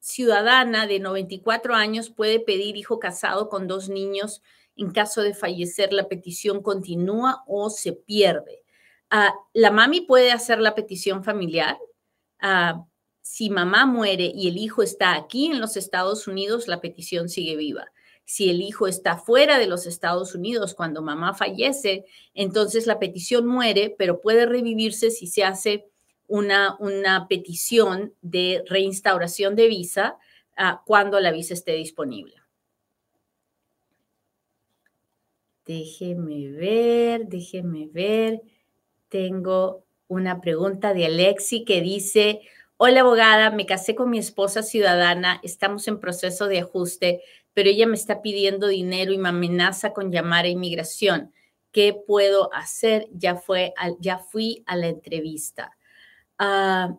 ciudadana 0.00 0.86
de 0.86 0.98
94 0.98 1.74
años, 1.74 2.10
puede 2.10 2.40
pedir 2.40 2.76
hijo 2.76 2.98
casado 2.98 3.48
con 3.48 3.66
dos 3.68 3.88
niños 3.88 4.42
en 4.76 4.90
caso 4.92 5.22
de 5.22 5.34
fallecer, 5.34 5.92
la 5.92 6.08
petición 6.08 6.62
continúa 6.62 7.44
o 7.46 7.70
se 7.70 7.92
pierde. 7.92 8.62
Ah, 9.10 9.34
la 9.52 9.70
mami 9.70 10.00
puede 10.00 10.32
hacer 10.32 10.58
la 10.58 10.74
petición 10.74 11.22
familiar 11.22 11.78
si 13.22 13.50
mamá 13.50 13.86
muere 13.86 14.32
y 14.34 14.48
el 14.48 14.58
hijo 14.58 14.82
está 14.82 15.14
aquí 15.14 15.46
en 15.46 15.60
los 15.60 15.76
Estados 15.76 16.26
Unidos, 16.26 16.66
la 16.66 16.80
petición 16.80 17.28
sigue 17.28 17.56
viva. 17.56 17.92
Si 18.24 18.50
el 18.50 18.60
hijo 18.60 18.86
está 18.86 19.16
fuera 19.16 19.58
de 19.58 19.66
los 19.66 19.86
Estados 19.86 20.34
Unidos 20.34 20.74
cuando 20.74 21.02
mamá 21.02 21.34
fallece, 21.34 22.04
entonces 22.34 22.86
la 22.86 22.98
petición 22.98 23.46
muere, 23.46 23.94
pero 23.96 24.20
puede 24.20 24.46
revivirse 24.46 25.10
si 25.10 25.26
se 25.26 25.44
hace 25.44 25.86
una, 26.26 26.76
una 26.80 27.28
petición 27.28 28.14
de 28.22 28.64
reinstauración 28.68 29.54
de 29.54 29.68
visa 29.68 30.18
ah, 30.56 30.82
cuando 30.84 31.20
la 31.20 31.30
visa 31.30 31.54
esté 31.54 31.72
disponible. 31.72 32.34
Déjeme 35.64 36.50
ver, 36.50 37.26
déjeme 37.26 37.86
ver. 37.86 38.42
Tengo 39.08 39.84
una 40.08 40.40
pregunta 40.40 40.92
de 40.92 41.06
Alexi 41.06 41.64
que 41.64 41.80
dice, 41.80 42.40
Hola 42.84 43.02
abogada, 43.02 43.52
me 43.52 43.64
casé 43.64 43.94
con 43.94 44.10
mi 44.10 44.18
esposa 44.18 44.64
ciudadana, 44.64 45.38
estamos 45.44 45.86
en 45.86 46.00
proceso 46.00 46.48
de 46.48 46.58
ajuste, 46.58 47.22
pero 47.54 47.70
ella 47.70 47.86
me 47.86 47.94
está 47.94 48.22
pidiendo 48.22 48.66
dinero 48.66 49.12
y 49.12 49.18
me 49.18 49.28
amenaza 49.28 49.92
con 49.92 50.10
llamar 50.10 50.46
a 50.46 50.48
inmigración. 50.48 51.32
¿Qué 51.70 51.94
puedo 51.94 52.52
hacer? 52.52 53.06
Ya, 53.12 53.36
fue, 53.36 53.72
ya 54.00 54.18
fui 54.18 54.64
a 54.66 54.74
la 54.74 54.88
entrevista. 54.88 55.78
Ah, 56.38 56.96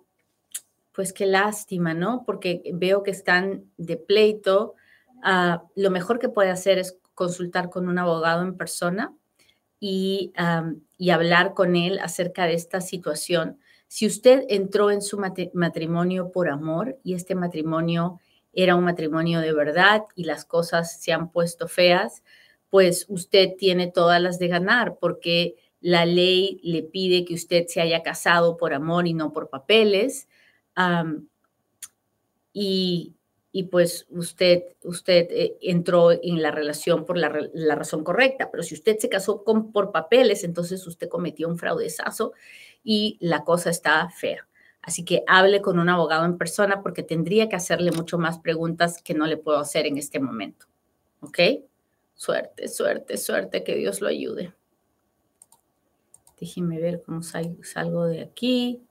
pues 0.94 1.12
qué 1.12 1.26
lástima, 1.26 1.94
¿no? 1.94 2.24
Porque 2.26 2.62
veo 2.74 3.04
que 3.04 3.12
están 3.12 3.70
de 3.76 3.98
pleito. 3.98 4.76
Ah, 5.22 5.66
lo 5.76 5.92
mejor 5.92 6.18
que 6.18 6.30
puede 6.30 6.50
hacer 6.50 6.78
es 6.78 6.98
consultar 7.14 7.70
con 7.70 7.90
un 7.90 7.98
abogado 7.98 8.44
en 8.44 8.56
persona 8.56 9.14
y, 9.82 10.32
y 10.98 11.10
hablar 11.10 11.54
con 11.54 11.76
él 11.76 12.00
acerca 12.00 12.46
de 12.46 12.54
esta 12.54 12.80
situación 12.80 13.60
si 13.88 14.08
usted 14.08 14.46
entró 14.50 14.92
en 14.92 15.02
su 15.02 15.20
matrimonio 15.54 16.32
por 16.32 16.50
amor 16.50 16.98
y 17.04 17.14
este 17.14 17.36
matrimonio 17.36 18.20
era 18.54 18.76
un 18.76 18.84
matrimonio 18.84 19.40
de 19.40 19.54
verdad 19.54 20.04
y 20.16 20.24
las 20.24 20.46
cosas 20.46 21.02
se 21.02 21.12
han 21.12 21.32
puesto 21.32 21.68
feas, 21.68 22.24
pues 22.70 23.06
usted 23.10 23.52
tiene 23.58 23.92
todas 23.92 24.22
las 24.22 24.40
de 24.40 24.48
ganar 24.48 24.98
porque 25.00 25.56
la 25.80 26.06
ley 26.06 26.60
le 26.64 26.82
pide 26.82 27.26
que 27.26 27.34
usted 27.34 27.66
se 27.68 27.82
haya 27.82 28.02
casado 28.04 28.58
por 28.58 28.74
amor 28.74 29.06
y 29.06 29.14
no 29.14 29.34
por 29.34 29.50
papeles. 29.50 30.28
y, 32.54 33.14
y, 33.52 33.64
pues 33.64 34.08
usted, 34.10 34.64
usted 34.84 35.28
eh, 35.30 35.58
entró 35.62 36.12
en 36.12 36.42
la 36.42 36.52
relación 36.52 37.06
por 37.06 37.18
la, 37.18 37.30
razón 37.76 38.04
correcta, 38.04 38.50
pero 38.50 38.64
si 38.64 38.74
usted 38.76 38.98
se 38.98 39.10
casó 39.10 39.44
con, 39.44 39.72
por 39.72 39.92
papeles, 39.92 40.44
entonces 40.44 40.88
usted 40.88 41.10
cometió 41.10 41.48
un 41.48 41.58
fraudezazo 41.58 42.34
y 42.84 43.18
la 43.22 43.44
cosa 43.44 43.70
está 43.70 44.10
fea. 44.10 44.48
Así 44.82 45.06
que 45.06 45.24
hable 45.28 45.62
con 45.62 45.80
un 45.80 45.90
abogado 45.90 46.26
en 46.26 46.38
persona 46.38 46.82
porque 46.82 47.04
tendría 47.04 47.48
que 47.48 47.56
hacerle 47.56 47.92
mucho 47.92 48.18
más 48.18 48.40
preguntas 48.40 49.02
que 49.02 49.14
no 49.14 49.26
le 49.26 49.38
puedo 49.38 49.58
hacer 49.58 49.86
en 49.86 49.98
este 49.98 50.20
momento. 50.20 50.66
¿Ok? 51.22 51.40
Suerte, 52.16 52.68
suerte, 52.68 53.18
suerte, 53.18 53.64
que 53.64 53.76
Dios 53.76 54.02
lo 54.02 54.10
ayude. 54.10 54.54
Déjeme 56.40 56.80
ver 56.80 57.02
cómo 57.06 57.22
salgo 57.24 58.06
de 58.06 58.22
aquí. 58.22 58.82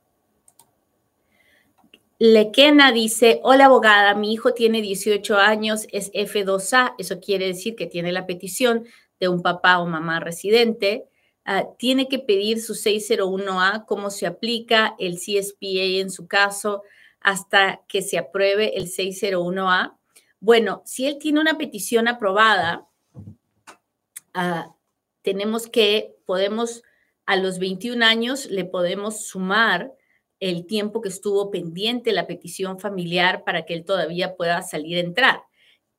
Lequena 2.18 2.92
dice, 2.92 3.40
hola 3.42 3.66
abogada, 3.66 4.14
mi 4.14 4.32
hijo 4.32 4.54
tiene 4.54 4.80
18 4.80 5.36
años, 5.36 5.88
es 5.90 6.12
F2A, 6.12 6.94
eso 6.96 7.20
quiere 7.20 7.48
decir 7.48 7.74
que 7.74 7.86
tiene 7.86 8.12
la 8.12 8.26
petición 8.26 8.86
de 9.18 9.28
un 9.28 9.42
papá 9.42 9.80
o 9.80 9.86
mamá 9.86 10.20
residente. 10.20 11.08
Ah, 11.44 11.66
tiene 11.76 12.08
que 12.08 12.20
pedir 12.20 12.60
su 12.60 12.74
601A, 12.74 13.84
cómo 13.86 14.10
se 14.10 14.26
aplica 14.26 14.94
el 14.98 15.16
CSPA 15.16 16.00
en 16.00 16.10
su 16.10 16.28
caso 16.28 16.82
hasta 17.20 17.82
que 17.88 18.02
se 18.02 18.16
apruebe 18.16 18.76
el 18.76 18.88
601A. 18.88 19.96
Bueno, 20.38 20.82
si 20.84 21.06
él 21.06 21.18
tiene 21.18 21.40
una 21.40 21.58
petición 21.58 22.06
aprobada, 22.06 22.86
ah, 24.34 24.74
tenemos 25.22 25.66
que, 25.66 26.14
podemos, 26.26 26.82
a 27.26 27.36
los 27.36 27.58
21 27.58 28.04
años 28.04 28.46
le 28.46 28.64
podemos 28.64 29.26
sumar 29.26 29.92
el 30.38 30.66
tiempo 30.66 31.00
que 31.00 31.08
estuvo 31.08 31.50
pendiente 31.50 32.12
la 32.12 32.26
petición 32.26 32.78
familiar 32.80 33.44
para 33.44 33.64
que 33.64 33.74
él 33.74 33.84
todavía 33.84 34.36
pueda 34.36 34.62
salir 34.62 34.96
a 34.96 35.00
entrar. 35.00 35.42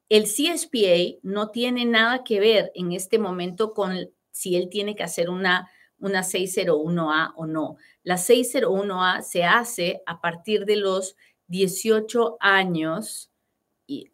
El 0.10 0.24
CSPA 0.24 1.18
no 1.22 1.50
tiene 1.50 1.86
nada 1.86 2.24
que 2.24 2.40
ver 2.40 2.72
en 2.76 2.92
este 2.92 3.20
momento 3.20 3.74
con 3.74 4.12
si 4.34 4.58
él 4.58 4.68
tiene 4.70 4.96
que 4.96 5.04
hacer 5.04 5.30
una, 5.30 5.70
una 6.00 6.24
601A 6.24 7.32
o 7.38 7.46
no. 7.46 7.78
La 8.04 8.18
601A 8.18 9.22
se 9.22 9.46
hace 9.46 10.02
a 10.06 10.20
partir 10.20 10.66
de 10.66 10.76
los 10.76 11.16
18 11.48 12.36
años 12.42 13.32
y, 13.88 14.12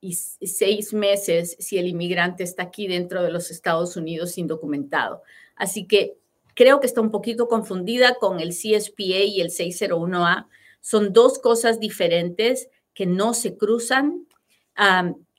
y 0.00 0.12
seis 0.12 0.92
meses 0.92 1.56
si 1.58 1.78
el 1.78 1.88
inmigrante 1.88 2.44
está 2.44 2.64
aquí 2.64 2.86
dentro 2.86 3.22
de 3.22 3.30
los 3.30 3.50
Estados 3.50 3.96
Unidos 3.96 4.36
indocumentado. 4.36 5.22
Así 5.56 5.86
que 5.86 6.18
creo 6.54 6.80
que 6.80 6.86
está 6.86 7.00
un 7.00 7.10
poquito 7.10 7.48
confundida 7.48 8.16
con 8.16 8.40
el 8.40 8.50
CSPA 8.50 9.24
y 9.24 9.40
el 9.40 9.48
601A. 9.48 10.48
Son 10.80 11.14
dos 11.14 11.38
cosas 11.38 11.80
diferentes 11.80 12.68
que 12.92 13.06
no 13.06 13.32
se 13.32 13.56
cruzan, 13.56 14.26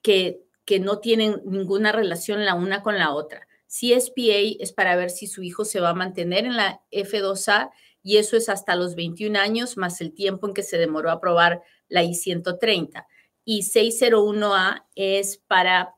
que, 0.01 0.41
que 0.65 0.79
no 0.79 0.99
tienen 0.99 1.41
ninguna 1.45 1.91
relación 1.91 2.45
la 2.45 2.55
una 2.55 2.81
con 2.81 2.97
la 2.97 3.13
otra. 3.13 3.47
CSPA 3.75 4.55
es 4.59 4.71
para 4.71 4.95
ver 4.95 5.09
si 5.09 5.27
su 5.27 5.43
hijo 5.43 5.65
se 5.65 5.81
va 5.81 5.89
a 5.89 5.93
mantener 5.93 6.45
en 6.45 6.55
la 6.55 6.81
F2A 6.91 7.71
y 8.01 8.17
eso 8.17 8.37
es 8.37 8.47
hasta 8.47 8.75
los 8.75 8.95
21 8.95 9.37
años 9.37 9.75
más 9.75 9.99
el 9.99 10.13
tiempo 10.13 10.47
en 10.47 10.53
que 10.53 10.63
se 10.63 10.77
demoró 10.77 11.09
a 11.09 11.13
aprobar 11.13 11.61
la 11.89 12.03
I-130. 12.03 13.05
Y 13.43 13.63
601A 13.63 14.85
es 14.95 15.37
para 15.37 15.95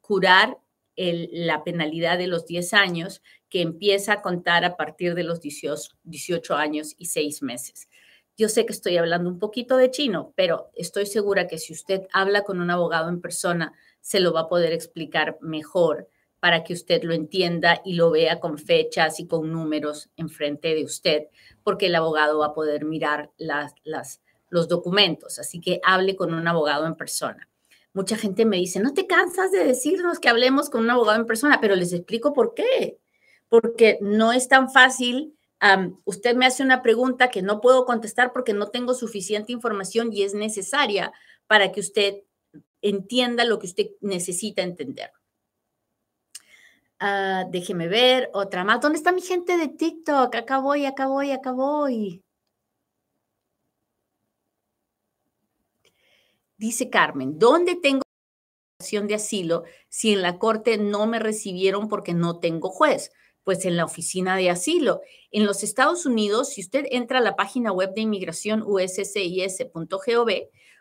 curar 0.00 0.58
la 0.96 1.64
penalidad 1.64 2.18
de 2.18 2.28
los 2.28 2.46
10 2.46 2.74
años 2.74 3.22
que 3.48 3.62
empieza 3.62 4.12
a 4.12 4.22
contar 4.22 4.64
a 4.64 4.76
partir 4.76 5.14
de 5.14 5.24
los 5.24 5.40
18, 5.40 6.54
años 6.54 6.94
y 6.98 7.06
6 7.06 7.42
meses. 7.42 7.88
Yo 8.36 8.48
sé 8.48 8.64
que 8.64 8.72
estoy 8.72 8.96
hablando 8.96 9.28
un 9.28 9.40
poquito 9.40 9.76
de 9.76 9.90
chino, 9.90 10.32
pero 10.36 10.70
estoy 10.76 11.06
segura 11.06 11.48
que 11.48 11.58
si 11.58 11.72
usted 11.72 12.02
habla 12.12 12.44
con 12.44 12.60
un 12.60 12.70
abogado 12.70 13.08
en 13.08 13.20
persona, 13.20 13.72
se 14.00 14.20
lo 14.20 14.32
va 14.32 14.42
a 14.42 14.48
poder 14.48 14.72
explicar 14.72 15.38
mejor 15.40 16.08
para 16.40 16.62
que 16.62 16.72
usted 16.72 17.02
lo 17.02 17.14
entienda 17.14 17.80
y 17.84 17.94
lo 17.94 18.10
vea 18.10 18.40
con 18.40 18.58
fechas 18.58 19.18
y 19.20 19.26
con 19.26 19.52
números 19.52 20.08
enfrente 20.16 20.74
de 20.74 20.84
usted, 20.84 21.24
porque 21.64 21.86
el 21.86 21.94
abogado 21.94 22.38
va 22.38 22.46
a 22.46 22.54
poder 22.54 22.84
mirar 22.84 23.30
las, 23.38 23.74
los 24.50 24.68
documentos. 24.68 25.38
Así 25.38 25.60
que 25.60 25.80
hable 25.84 26.16
con 26.16 26.32
un 26.32 26.46
abogado 26.46 26.86
en 26.86 26.94
persona. 26.94 27.48
Mucha 27.92 28.16
gente 28.16 28.44
me 28.44 28.58
dice, 28.58 28.80
no 28.80 28.94
te 28.94 29.06
cansas 29.06 29.50
de 29.50 29.64
decirnos 29.64 30.20
que 30.20 30.28
hablemos 30.28 30.70
con 30.70 30.82
un 30.82 30.90
abogado 30.90 31.18
en 31.18 31.26
persona, 31.26 31.60
pero 31.60 31.74
les 31.74 31.92
explico 31.92 32.32
por 32.32 32.54
qué. 32.54 32.98
Porque 33.48 33.98
no 34.00 34.32
es 34.32 34.48
tan 34.48 34.70
fácil. 34.70 35.34
usted 36.04 36.36
me 36.36 36.46
hace 36.46 36.62
una 36.62 36.82
pregunta 36.82 37.30
que 37.30 37.42
no 37.42 37.60
puedo 37.60 37.84
contestar 37.84 38.32
porque 38.32 38.52
no 38.52 38.68
tengo 38.68 38.94
suficiente 38.94 39.52
información 39.52 40.12
y 40.12 40.22
es 40.22 40.34
necesaria 40.34 41.12
para 41.48 41.72
que 41.72 41.80
usted 41.80 42.22
entienda 42.80 43.44
lo 43.44 43.58
que 43.58 43.66
usted 43.66 43.86
necesita 44.00 44.62
entender. 44.62 45.10
Ah, 47.00 47.44
déjeme 47.48 47.86
ver, 47.88 48.28
otra 48.32 48.64
más. 48.64 48.80
¿Dónde 48.80 48.98
está 48.98 49.12
mi 49.12 49.20
gente 49.22 49.56
de 49.56 49.68
TikTok? 49.68 50.34
Acá 50.34 50.58
voy, 50.58 50.84
acá 50.84 51.06
voy, 51.06 51.30
acá 51.30 51.52
voy. 51.52 52.24
Dice 56.56 56.90
Carmen, 56.90 57.38
¿dónde 57.38 57.76
tengo 57.76 58.02
de 59.06 59.14
asilo 59.14 59.64
si 59.88 60.12
en 60.12 60.22
la 60.22 60.38
corte 60.38 60.78
no 60.78 61.06
me 61.06 61.18
recibieron 61.18 61.88
porque 61.88 62.14
no 62.14 62.40
tengo 62.40 62.70
juez? 62.70 63.12
Pues 63.44 63.64
en 63.64 63.76
la 63.76 63.84
oficina 63.84 64.36
de 64.36 64.50
asilo. 64.50 65.00
En 65.30 65.46
los 65.46 65.62
Estados 65.62 66.04
Unidos, 66.04 66.50
si 66.50 66.62
usted 66.62 66.84
entra 66.90 67.18
a 67.18 67.22
la 67.22 67.36
página 67.36 67.72
web 67.72 67.94
de 67.94 68.02
inmigración 68.02 68.62
uscis.gov, 68.66 70.30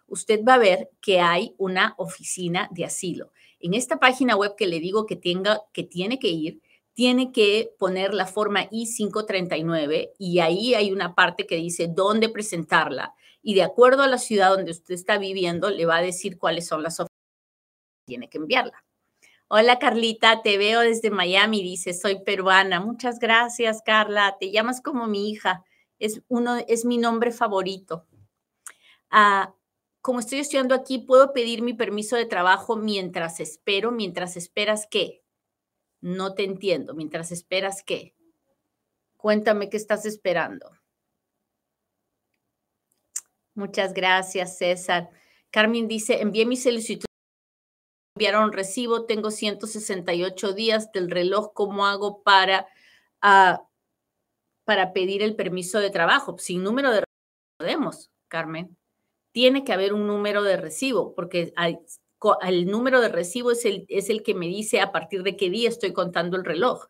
usted 0.08 0.43
va 0.43 0.56
a 0.56 0.60
ver 0.60 0.89
que 0.99 1.19
hay 1.19 1.53
una 1.58 1.93
oficina 1.97 2.69
de 2.71 2.86
asilo. 2.86 3.32
En 3.60 3.74
esta 3.74 3.98
página 3.98 4.36
web 4.36 4.56
que 4.56 4.67
le 4.67 4.80
digo 4.80 5.06
que, 5.06 5.15
tenga, 5.15 5.62
que 5.74 5.84
tiene 5.84 6.20
que 6.20 6.30
ir, 6.30 6.62
tiene 6.93 7.32
que 7.32 7.74
poner 7.78 8.13
la 8.13 8.26
forma 8.26 8.67
I-539 8.72 10.13
y 10.17 10.39
ahí 10.39 10.74
hay 10.74 10.91
una 10.91 11.13
parte 11.13 11.46
que 11.46 11.56
dice 11.56 11.88
dónde 11.88 12.30
presentarla. 12.30 13.13
Y 13.41 13.54
de 13.54 13.63
acuerdo 13.63 14.04
a 14.04 14.08
la 14.08 14.17
ciudad 14.17 14.50
donde 14.50 14.72
usted 14.72 14.96
está 14.96 15.17
viviendo, 15.17 15.70
le 15.70 15.86
va 15.86 15.98
a 15.98 16.02
decir 16.02 16.38
cuáles 16.38 16.67
son 16.67 16.84
las 16.84 16.98
que 16.98 17.06
tiene 18.08 18.30
que 18.30 18.39
enviarla. 18.39 18.84
Hola 19.48 19.80
Carlita, 19.80 20.41
te 20.41 20.58
veo 20.58 20.82
desde 20.82 21.10
Miami, 21.10 21.63
dice, 21.63 21.93
soy 21.93 22.24
peruana. 22.24 22.80
Muchas 22.82 23.20
gracias, 23.20 23.82
Carla. 23.82 24.36
Te 24.39 24.52
llamas 24.52 24.82
como 24.82 25.08
mi 25.08 25.30
hija. 25.30 25.63
Es, 26.00 26.22
uno, 26.28 26.58
es 26.67 26.84
mi 26.84 26.98
nombre 26.98 27.32
favorito. 27.32 28.06
Ah, 29.10 29.54
como 30.08 30.20
estoy 30.20 30.39
estudiando 30.39 30.74
aquí, 30.74 31.00
¿puedo 31.00 31.34
pedir 31.34 31.62
mi 31.62 31.74
permiso 31.74 32.15
de 32.15 32.26
trabajo 32.26 32.78
mientras 32.78 33.41
espero? 33.41 33.91
¿Mientras 33.91 34.38
esperas 34.38 34.88
qué? 34.89 35.22
No 36.00 36.34
te 36.34 36.46
entiendo. 36.46 36.93
¿Mientras 36.93 37.34
esperas 37.34 37.84
qué? 37.84 38.15
Cuéntame 39.17 39.70
qué 39.70 39.76
estás 39.76 40.06
esperando. 40.06 40.72
Muchas 43.54 43.93
gracias, 43.93 44.58
César. 44.58 45.10
Carmen 45.52 45.89
dice, 45.89 46.22
envié 46.22 46.46
mi 46.46 46.56
solicitud, 46.56 47.08
enviaron 48.15 48.54
recibo, 48.54 49.08
tengo 49.08 49.30
168 49.30 50.54
días 50.54 50.89
del 50.93 51.12
reloj, 51.12 51.52
¿cómo 51.54 51.86
hago 51.86 52.24
para, 52.24 52.65
uh, 53.22 53.62
para 54.63 54.93
pedir 54.93 55.22
el 55.22 55.36
permiso 55.36 55.82
de 55.82 55.89
trabajo? 55.89 56.38
Sin 56.38 56.63
número 56.63 56.91
de 56.91 57.04
podemos, 57.58 58.10
Carmen 58.30 58.78
tiene 59.38 59.63
que 59.63 59.71
haber 59.71 59.93
un 59.93 60.08
número 60.08 60.41
de 60.41 60.58
recibo, 60.58 61.13
porque 61.13 61.54
el 62.41 62.65
número 62.65 63.02
de 63.02 63.10
recibo 63.10 63.52
es 63.52 63.65
el, 63.65 64.23
que 64.23 64.34
me 64.34 64.47
dice 64.47 64.82
a 64.82 64.91
partir 64.91 65.21
de 65.21 65.38
qué 65.38 65.52
día 65.52 65.69
estoy 65.69 65.93
contando 65.93 66.38
el 66.38 66.43
reloj. 66.43 66.88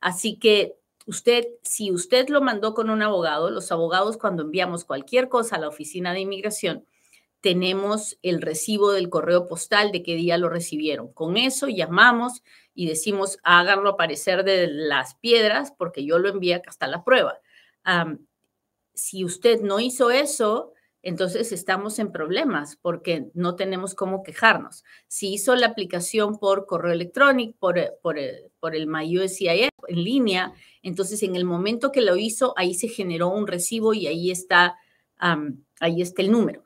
Así 0.00 0.38
que 0.38 0.78
usted, 1.04 1.44
si 1.62 1.92
usted 1.92 2.30
lo 2.30 2.40
mandó 2.40 2.72
con 2.72 2.88
un 2.88 3.02
abogado, 3.02 3.50
los 3.50 3.70
abogados 3.70 4.16
cuando 4.16 4.44
enviamos 4.44 4.86
cualquier 4.86 5.28
cosa 5.28 5.56
a 5.56 5.58
la 5.58 5.68
oficina 5.68 6.14
de 6.14 6.20
inmigración, 6.20 6.86
tenemos 7.42 8.16
el 8.22 8.40
recibo 8.40 8.92
del 8.92 9.10
correo 9.10 9.46
postal 9.46 9.92
de 9.92 10.02
qué 10.02 10.14
día 10.14 10.38
lo 10.38 10.48
recibieron. 10.48 11.12
Con 11.12 11.36
eso 11.36 11.68
llamamos 11.68 12.42
y 12.74 12.86
decimos, 12.86 13.36
háganlo 13.42 13.90
aparecer 13.90 14.42
de 14.44 14.68
las 14.68 15.16
piedras 15.16 15.74
porque 15.76 16.06
yo 16.06 16.18
lo 16.18 16.30
envié 16.30 16.62
hasta 16.66 16.86
la 16.86 17.04
prueba. 17.04 17.38
si 18.94 19.22
usted 19.22 19.60
no 19.60 19.80
hizo 19.80 20.10
eso, 20.10 20.72
entonces 21.02 21.52
estamos 21.52 21.98
en 21.98 22.12
problemas 22.12 22.76
porque 22.76 23.30
no 23.32 23.56
tenemos 23.56 23.94
cómo 23.94 24.22
quejarnos. 24.22 24.84
Si 25.08 25.32
hizo 25.32 25.56
la 25.56 25.68
aplicación 25.68 26.38
por 26.38 26.66
correo 26.66 26.92
electrónico, 26.92 27.56
por, 27.58 27.78
eh, 27.78 27.92
por, 28.02 28.18
eh, 28.18 28.50
por 28.60 28.76
el 28.76 28.88
en 29.88 30.04
línea, 30.04 30.52
entonces 30.82 31.22
en 31.22 31.36
el 31.36 31.44
momento 31.44 31.90
que 31.90 32.02
lo 32.02 32.16
hizo, 32.16 32.52
ahí 32.56 32.74
se 32.74 32.88
generó 32.88 33.28
un 33.28 33.46
recibo 33.46 33.94
y 33.94 34.06
ahí 34.06 34.30
está, 34.30 34.76
ahí 35.80 36.02
está 36.02 36.22
el 36.22 36.30
número. 36.30 36.64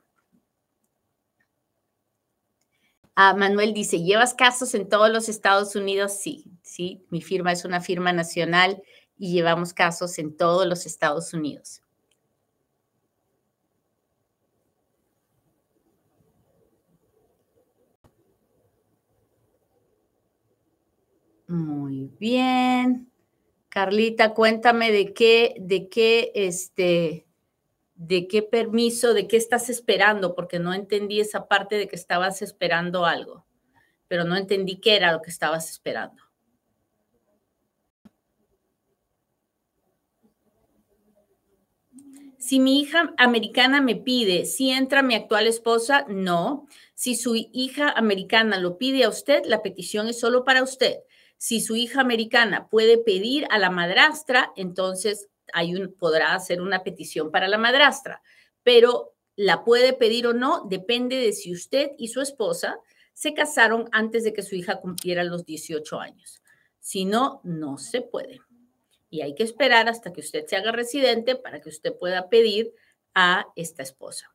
Ah, 3.17 3.33
Manuel 3.33 3.73
dice, 3.73 4.03
¿llevas 4.03 4.33
casos 4.33 4.75
en 4.75 4.89
todos 4.89 5.09
los 5.09 5.29
Estados 5.29 5.77
Unidos? 5.77 6.19
Sí, 6.19 6.43
sí, 6.61 7.05
mi 7.09 7.21
firma 7.21 7.53
es 7.53 7.63
una 7.63 7.79
firma 7.79 8.11
nacional 8.11 8.83
y 9.17 9.31
llevamos 9.31 9.73
casos 9.73 10.19
en 10.19 10.35
todos 10.35 10.67
los 10.67 10.85
Estados 10.85 11.33
Unidos. 11.33 11.84
Muy 21.47 22.11
bien. 22.19 23.11
Carlita, 23.69 24.33
cuéntame 24.33 24.91
de 24.91 25.13
qué, 25.13 25.55
de 25.59 25.89
qué, 25.89 26.31
este, 26.33 27.27
de 27.95 28.27
qué 28.27 28.41
permiso, 28.41 29.13
de 29.13 29.27
qué 29.27 29.37
estás 29.37 29.69
esperando, 29.69 30.35
porque 30.35 30.59
no 30.59 30.73
entendí 30.73 31.19
esa 31.19 31.47
parte 31.47 31.75
de 31.77 31.87
que 31.87 31.95
estabas 31.95 32.41
esperando 32.41 33.05
algo, 33.05 33.45
pero 34.07 34.23
no 34.23 34.37
entendí 34.37 34.77
qué 34.79 34.95
era 34.95 35.11
lo 35.11 35.21
que 35.21 35.31
estabas 35.31 35.69
esperando. 35.69 36.23
Si 42.37 42.59
mi 42.59 42.79
hija 42.79 43.13
americana 43.17 43.81
me 43.81 43.95
pide, 43.95 44.45
si 44.45 44.69
entra 44.69 45.01
mi 45.01 45.15
actual 45.15 45.47
esposa, 45.47 46.05
no. 46.07 46.67
Si 46.93 47.15
su 47.15 47.35
hija 47.35 47.89
americana 47.89 48.59
lo 48.59 48.77
pide 48.77 49.03
a 49.03 49.09
usted, 49.09 49.43
la 49.45 49.63
petición 49.63 50.07
es 50.07 50.19
solo 50.19 50.43
para 50.43 50.61
usted. 50.61 50.99
Si 51.37 51.61
su 51.61 51.75
hija 51.75 52.01
americana 52.01 52.67
puede 52.69 52.97
pedir 52.97 53.47
a 53.49 53.59
la 53.59 53.69
madrastra, 53.69 54.51
entonces 54.55 55.27
podrá 55.99 56.33
hacer 56.33 56.61
una 56.61 56.83
petición 56.83 57.31
para 57.31 57.47
la 57.47 57.57
madrastra, 57.57 58.21
pero 58.63 59.13
la 59.35 59.63
puede 59.63 59.93
pedir 59.93 60.27
o 60.27 60.33
no, 60.33 60.65
depende 60.67 61.17
de 61.17 61.33
si 61.33 61.53
usted 61.53 61.91
y 61.97 62.07
su 62.07 62.21
esposa 62.21 62.79
se 63.13 63.33
casaron 63.33 63.87
antes 63.91 64.23
de 64.23 64.33
que 64.33 64.43
su 64.43 64.55
hija 64.55 64.79
cumpliera 64.79 65.23
los 65.23 65.45
18 65.45 65.99
años. 65.99 66.41
Si 66.79 67.05
no, 67.05 67.41
no 67.43 67.77
se 67.77 68.01
puede. 68.01 68.41
Y 69.09 69.21
hay 69.21 69.35
que 69.35 69.43
esperar 69.43 69.87
hasta 69.87 70.11
que 70.11 70.21
usted 70.21 70.45
se 70.45 70.55
haga 70.55 70.71
residente 70.71 71.35
para 71.35 71.61
que 71.61 71.69
usted 71.69 71.93
pueda 71.97 72.29
pedir 72.29 72.73
a 73.13 73.45
esta 73.55 73.83
esposa. 73.83 74.34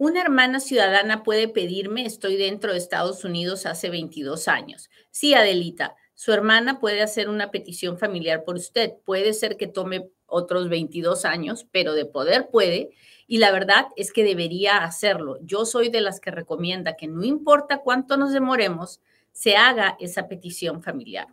Una 0.00 0.20
hermana 0.20 0.60
ciudadana 0.60 1.24
puede 1.24 1.48
pedirme, 1.48 2.06
estoy 2.06 2.36
dentro 2.36 2.70
de 2.70 2.78
Estados 2.78 3.24
Unidos 3.24 3.66
hace 3.66 3.90
22 3.90 4.46
años. 4.46 4.90
Sí, 5.10 5.34
Adelita, 5.34 5.96
su 6.14 6.32
hermana 6.32 6.78
puede 6.78 7.02
hacer 7.02 7.28
una 7.28 7.50
petición 7.50 7.98
familiar 7.98 8.44
por 8.44 8.54
usted. 8.54 8.92
Puede 9.04 9.32
ser 9.34 9.56
que 9.56 9.66
tome 9.66 10.08
otros 10.26 10.68
22 10.68 11.24
años, 11.24 11.66
pero 11.72 11.94
de 11.94 12.04
poder 12.04 12.48
puede. 12.48 12.90
Y 13.26 13.38
la 13.38 13.50
verdad 13.50 13.86
es 13.96 14.12
que 14.12 14.22
debería 14.22 14.84
hacerlo. 14.84 15.38
Yo 15.42 15.64
soy 15.64 15.88
de 15.88 16.00
las 16.00 16.20
que 16.20 16.30
recomienda 16.30 16.94
que 16.94 17.08
no 17.08 17.24
importa 17.24 17.78
cuánto 17.78 18.16
nos 18.16 18.32
demoremos, 18.32 19.00
se 19.32 19.56
haga 19.56 19.96
esa 19.98 20.28
petición 20.28 20.80
familiar. 20.80 21.26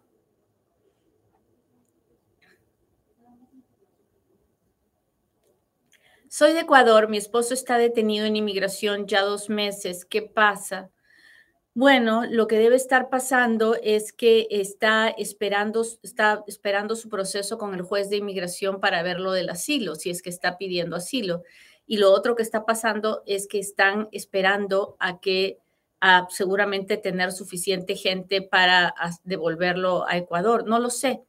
Soy 6.38 6.52
de 6.52 6.60
Ecuador, 6.60 7.08
mi 7.08 7.16
esposo 7.16 7.54
está 7.54 7.78
detenido 7.78 8.26
en 8.26 8.36
inmigración 8.36 9.08
ya 9.08 9.22
dos 9.22 9.50
meses. 9.50 10.04
¿Qué 10.04 10.22
pasa? 10.22 10.92
Bueno, 11.74 12.26
lo 12.30 12.48
que 12.48 12.60
debe 12.60 12.76
estar 12.76 13.10
pasando 13.10 13.78
es 13.82 14.12
que 14.12 14.46
está 14.52 15.08
esperando, 15.08 15.86
está 16.04 16.44
esperando 16.46 16.98
su 16.98 17.08
proceso 17.08 17.58
con 17.58 17.74
el 17.74 17.84
juez 17.84 18.10
de 18.10 18.18
inmigración 18.18 18.82
para 18.82 19.02
ver 19.02 19.22
lo 19.22 19.32
del 19.32 19.50
asilo, 19.50 19.96
si 19.96 20.10
es 20.10 20.22
que 20.22 20.30
está 20.30 20.58
pidiendo 20.58 20.98
asilo. 20.98 21.44
Y 21.88 22.00
lo 22.00 22.12
otro 22.12 22.36
que 22.36 22.44
está 22.44 22.66
pasando 22.66 23.24
es 23.26 23.48
que 23.48 23.60
están 23.60 24.10
esperando 24.12 24.98
a 25.00 25.22
que 25.22 25.60
a 26.02 26.28
seguramente 26.30 26.98
tener 26.98 27.32
suficiente 27.32 27.96
gente 27.96 28.42
para 28.42 28.94
devolverlo 29.24 30.06
a 30.06 30.18
Ecuador. 30.18 30.68
No 30.68 30.80
lo 30.80 30.90
sé. 30.90 31.22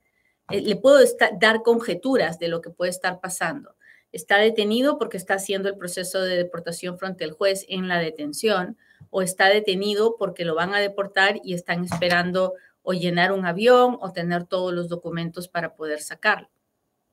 Eh, 0.50 0.62
le 0.62 0.74
puedo 0.74 0.98
dar 1.38 1.62
conjeturas 1.62 2.40
de 2.40 2.48
lo 2.48 2.60
que 2.60 2.70
puede 2.70 2.90
estar 2.90 3.20
pasando 3.20 3.76
está 4.16 4.38
detenido 4.38 4.98
porque 4.98 5.16
está 5.16 5.34
haciendo 5.34 5.68
el 5.68 5.76
proceso 5.76 6.20
de 6.20 6.36
deportación 6.36 6.98
frente 6.98 7.24
al 7.24 7.32
juez 7.32 7.64
en 7.68 7.86
la 7.86 7.98
detención 7.98 8.76
o 9.10 9.22
está 9.22 9.48
detenido 9.48 10.16
porque 10.18 10.44
lo 10.44 10.54
van 10.54 10.74
a 10.74 10.80
deportar 10.80 11.40
y 11.44 11.54
están 11.54 11.84
esperando 11.84 12.54
o 12.82 12.92
llenar 12.92 13.32
un 13.32 13.44
avión 13.44 13.98
o 14.00 14.12
tener 14.12 14.44
todos 14.44 14.72
los 14.72 14.88
documentos 14.88 15.48
para 15.48 15.74
poder 15.74 16.00
sacarlo. 16.00 16.48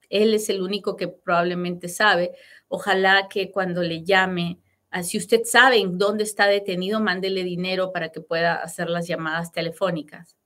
Él 0.10 0.34
es 0.34 0.50
el 0.50 0.62
único 0.62 0.96
que 0.96 1.08
probablemente 1.08 1.90
sabe. 1.90 2.32
Ojalá 2.68 3.28
que 3.30 3.52
cuando 3.52 3.82
le 3.82 4.04
llame, 4.04 4.60
ah, 4.92 5.04
si 5.04 5.18
usted 5.18 5.42
sabe 5.44 5.78
en 5.78 5.98
dónde 5.98 6.24
está 6.24 6.48
detenido, 6.48 7.00
mándele 7.00 7.44
dinero 7.44 7.92
para 7.92 8.10
que 8.10 8.22
pueda 8.22 8.56
hacer 8.56 8.90
las 8.90 9.08
llamadas 9.08 9.52
telefónicas. 9.52 10.38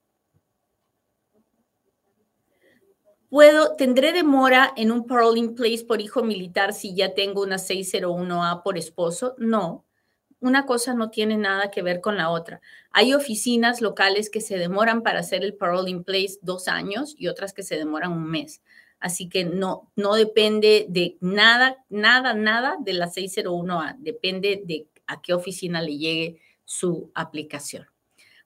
¿Puedo, 3.29 3.75
tendré 3.75 4.13
demora 4.13 4.71
en 4.77 4.89
un 4.89 5.05
parole 5.05 5.49
place 5.49 5.83
por 5.85 5.99
hijo 5.99 6.23
militar 6.23 6.73
si 6.73 6.95
ya 6.95 7.13
tengo 7.13 7.41
una 7.41 7.57
601A 7.57 8.63
por 8.63 8.77
esposo? 8.77 9.35
No. 9.37 9.83
Una 10.39 10.65
cosa 10.65 10.93
no 10.93 11.09
tiene 11.09 11.35
nada 11.35 11.69
que 11.69 11.81
ver 11.81 11.99
con 11.99 12.15
la 12.15 12.29
otra. 12.29 12.61
Hay 12.91 13.13
oficinas 13.13 13.81
locales 13.81 14.29
que 14.29 14.39
se 14.39 14.57
demoran 14.57 15.01
para 15.03 15.19
hacer 15.19 15.43
el 15.43 15.55
parole 15.55 15.89
in 15.89 16.05
place 16.05 16.37
dos 16.41 16.69
años 16.69 17.15
y 17.17 17.27
otras 17.27 17.53
que 17.53 17.63
se 17.63 17.75
demoran 17.75 18.13
un 18.13 18.29
mes. 18.29 18.61
Así 18.99 19.27
que 19.27 19.43
no, 19.43 19.91
no 19.97 20.15
depende 20.15 20.85
de 20.87 21.17
nada, 21.19 21.83
nada, 21.89 22.33
nada 22.33 22.77
de 22.79 22.93
la 22.93 23.07
601A. 23.07 23.97
Depende 23.99 24.61
de 24.63 24.87
a 25.05 25.21
qué 25.21 25.33
oficina 25.33 25.81
le 25.81 25.97
llegue 25.97 26.39
su 26.63 27.11
aplicación. 27.13 27.87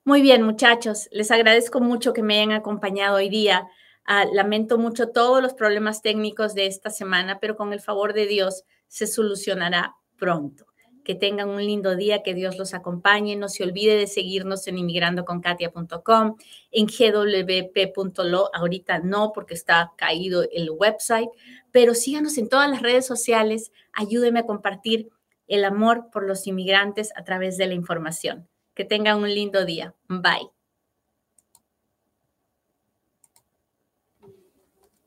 Muy 0.04 0.22
bien, 0.22 0.42
muchachos, 0.42 1.08
les 1.12 1.30
agradezco 1.30 1.80
mucho 1.80 2.12
que 2.12 2.24
me 2.24 2.40
hayan 2.40 2.50
acompañado 2.50 3.18
hoy 3.18 3.28
día. 3.28 3.68
Ah, 4.04 4.26
lamento 4.32 4.78
mucho 4.78 5.08
todos 5.10 5.42
los 5.42 5.54
problemas 5.54 6.02
técnicos 6.02 6.54
de 6.54 6.66
esta 6.66 6.90
semana, 6.90 7.38
pero 7.40 7.56
con 7.56 7.72
el 7.72 7.80
favor 7.80 8.12
de 8.12 8.26
Dios 8.26 8.64
se 8.88 9.06
solucionará 9.06 9.96
pronto. 10.18 10.66
Que 11.04 11.14
tengan 11.14 11.48
un 11.48 11.64
lindo 11.64 11.96
día, 11.96 12.22
que 12.22 12.34
Dios 12.34 12.58
los 12.58 12.74
acompañe. 12.74 13.34
No 13.34 13.48
se 13.48 13.64
olvide 13.64 13.96
de 13.96 14.06
seguirnos 14.06 14.66
en 14.68 14.78
inmigrandoconkatia.com, 14.78 16.36
en 16.70 16.86
gwp.lo. 16.86 18.50
Ahorita 18.54 19.00
no, 19.00 19.32
porque 19.32 19.54
está 19.54 19.92
caído 19.96 20.44
el 20.52 20.70
website, 20.70 21.30
pero 21.72 21.94
síganos 21.94 22.38
en 22.38 22.48
todas 22.48 22.70
las 22.70 22.82
redes 22.82 23.04
sociales. 23.06 23.72
Ayúdeme 23.92 24.40
a 24.40 24.46
compartir 24.46 25.10
el 25.48 25.64
amor 25.64 26.08
por 26.12 26.26
los 26.26 26.46
inmigrantes 26.46 27.12
a 27.16 27.24
través 27.24 27.56
de 27.56 27.66
la 27.66 27.74
información. 27.74 28.48
Que 28.74 28.84
tengan 28.84 29.18
un 29.18 29.34
lindo 29.34 29.64
día. 29.64 29.94
Bye. 30.08 30.61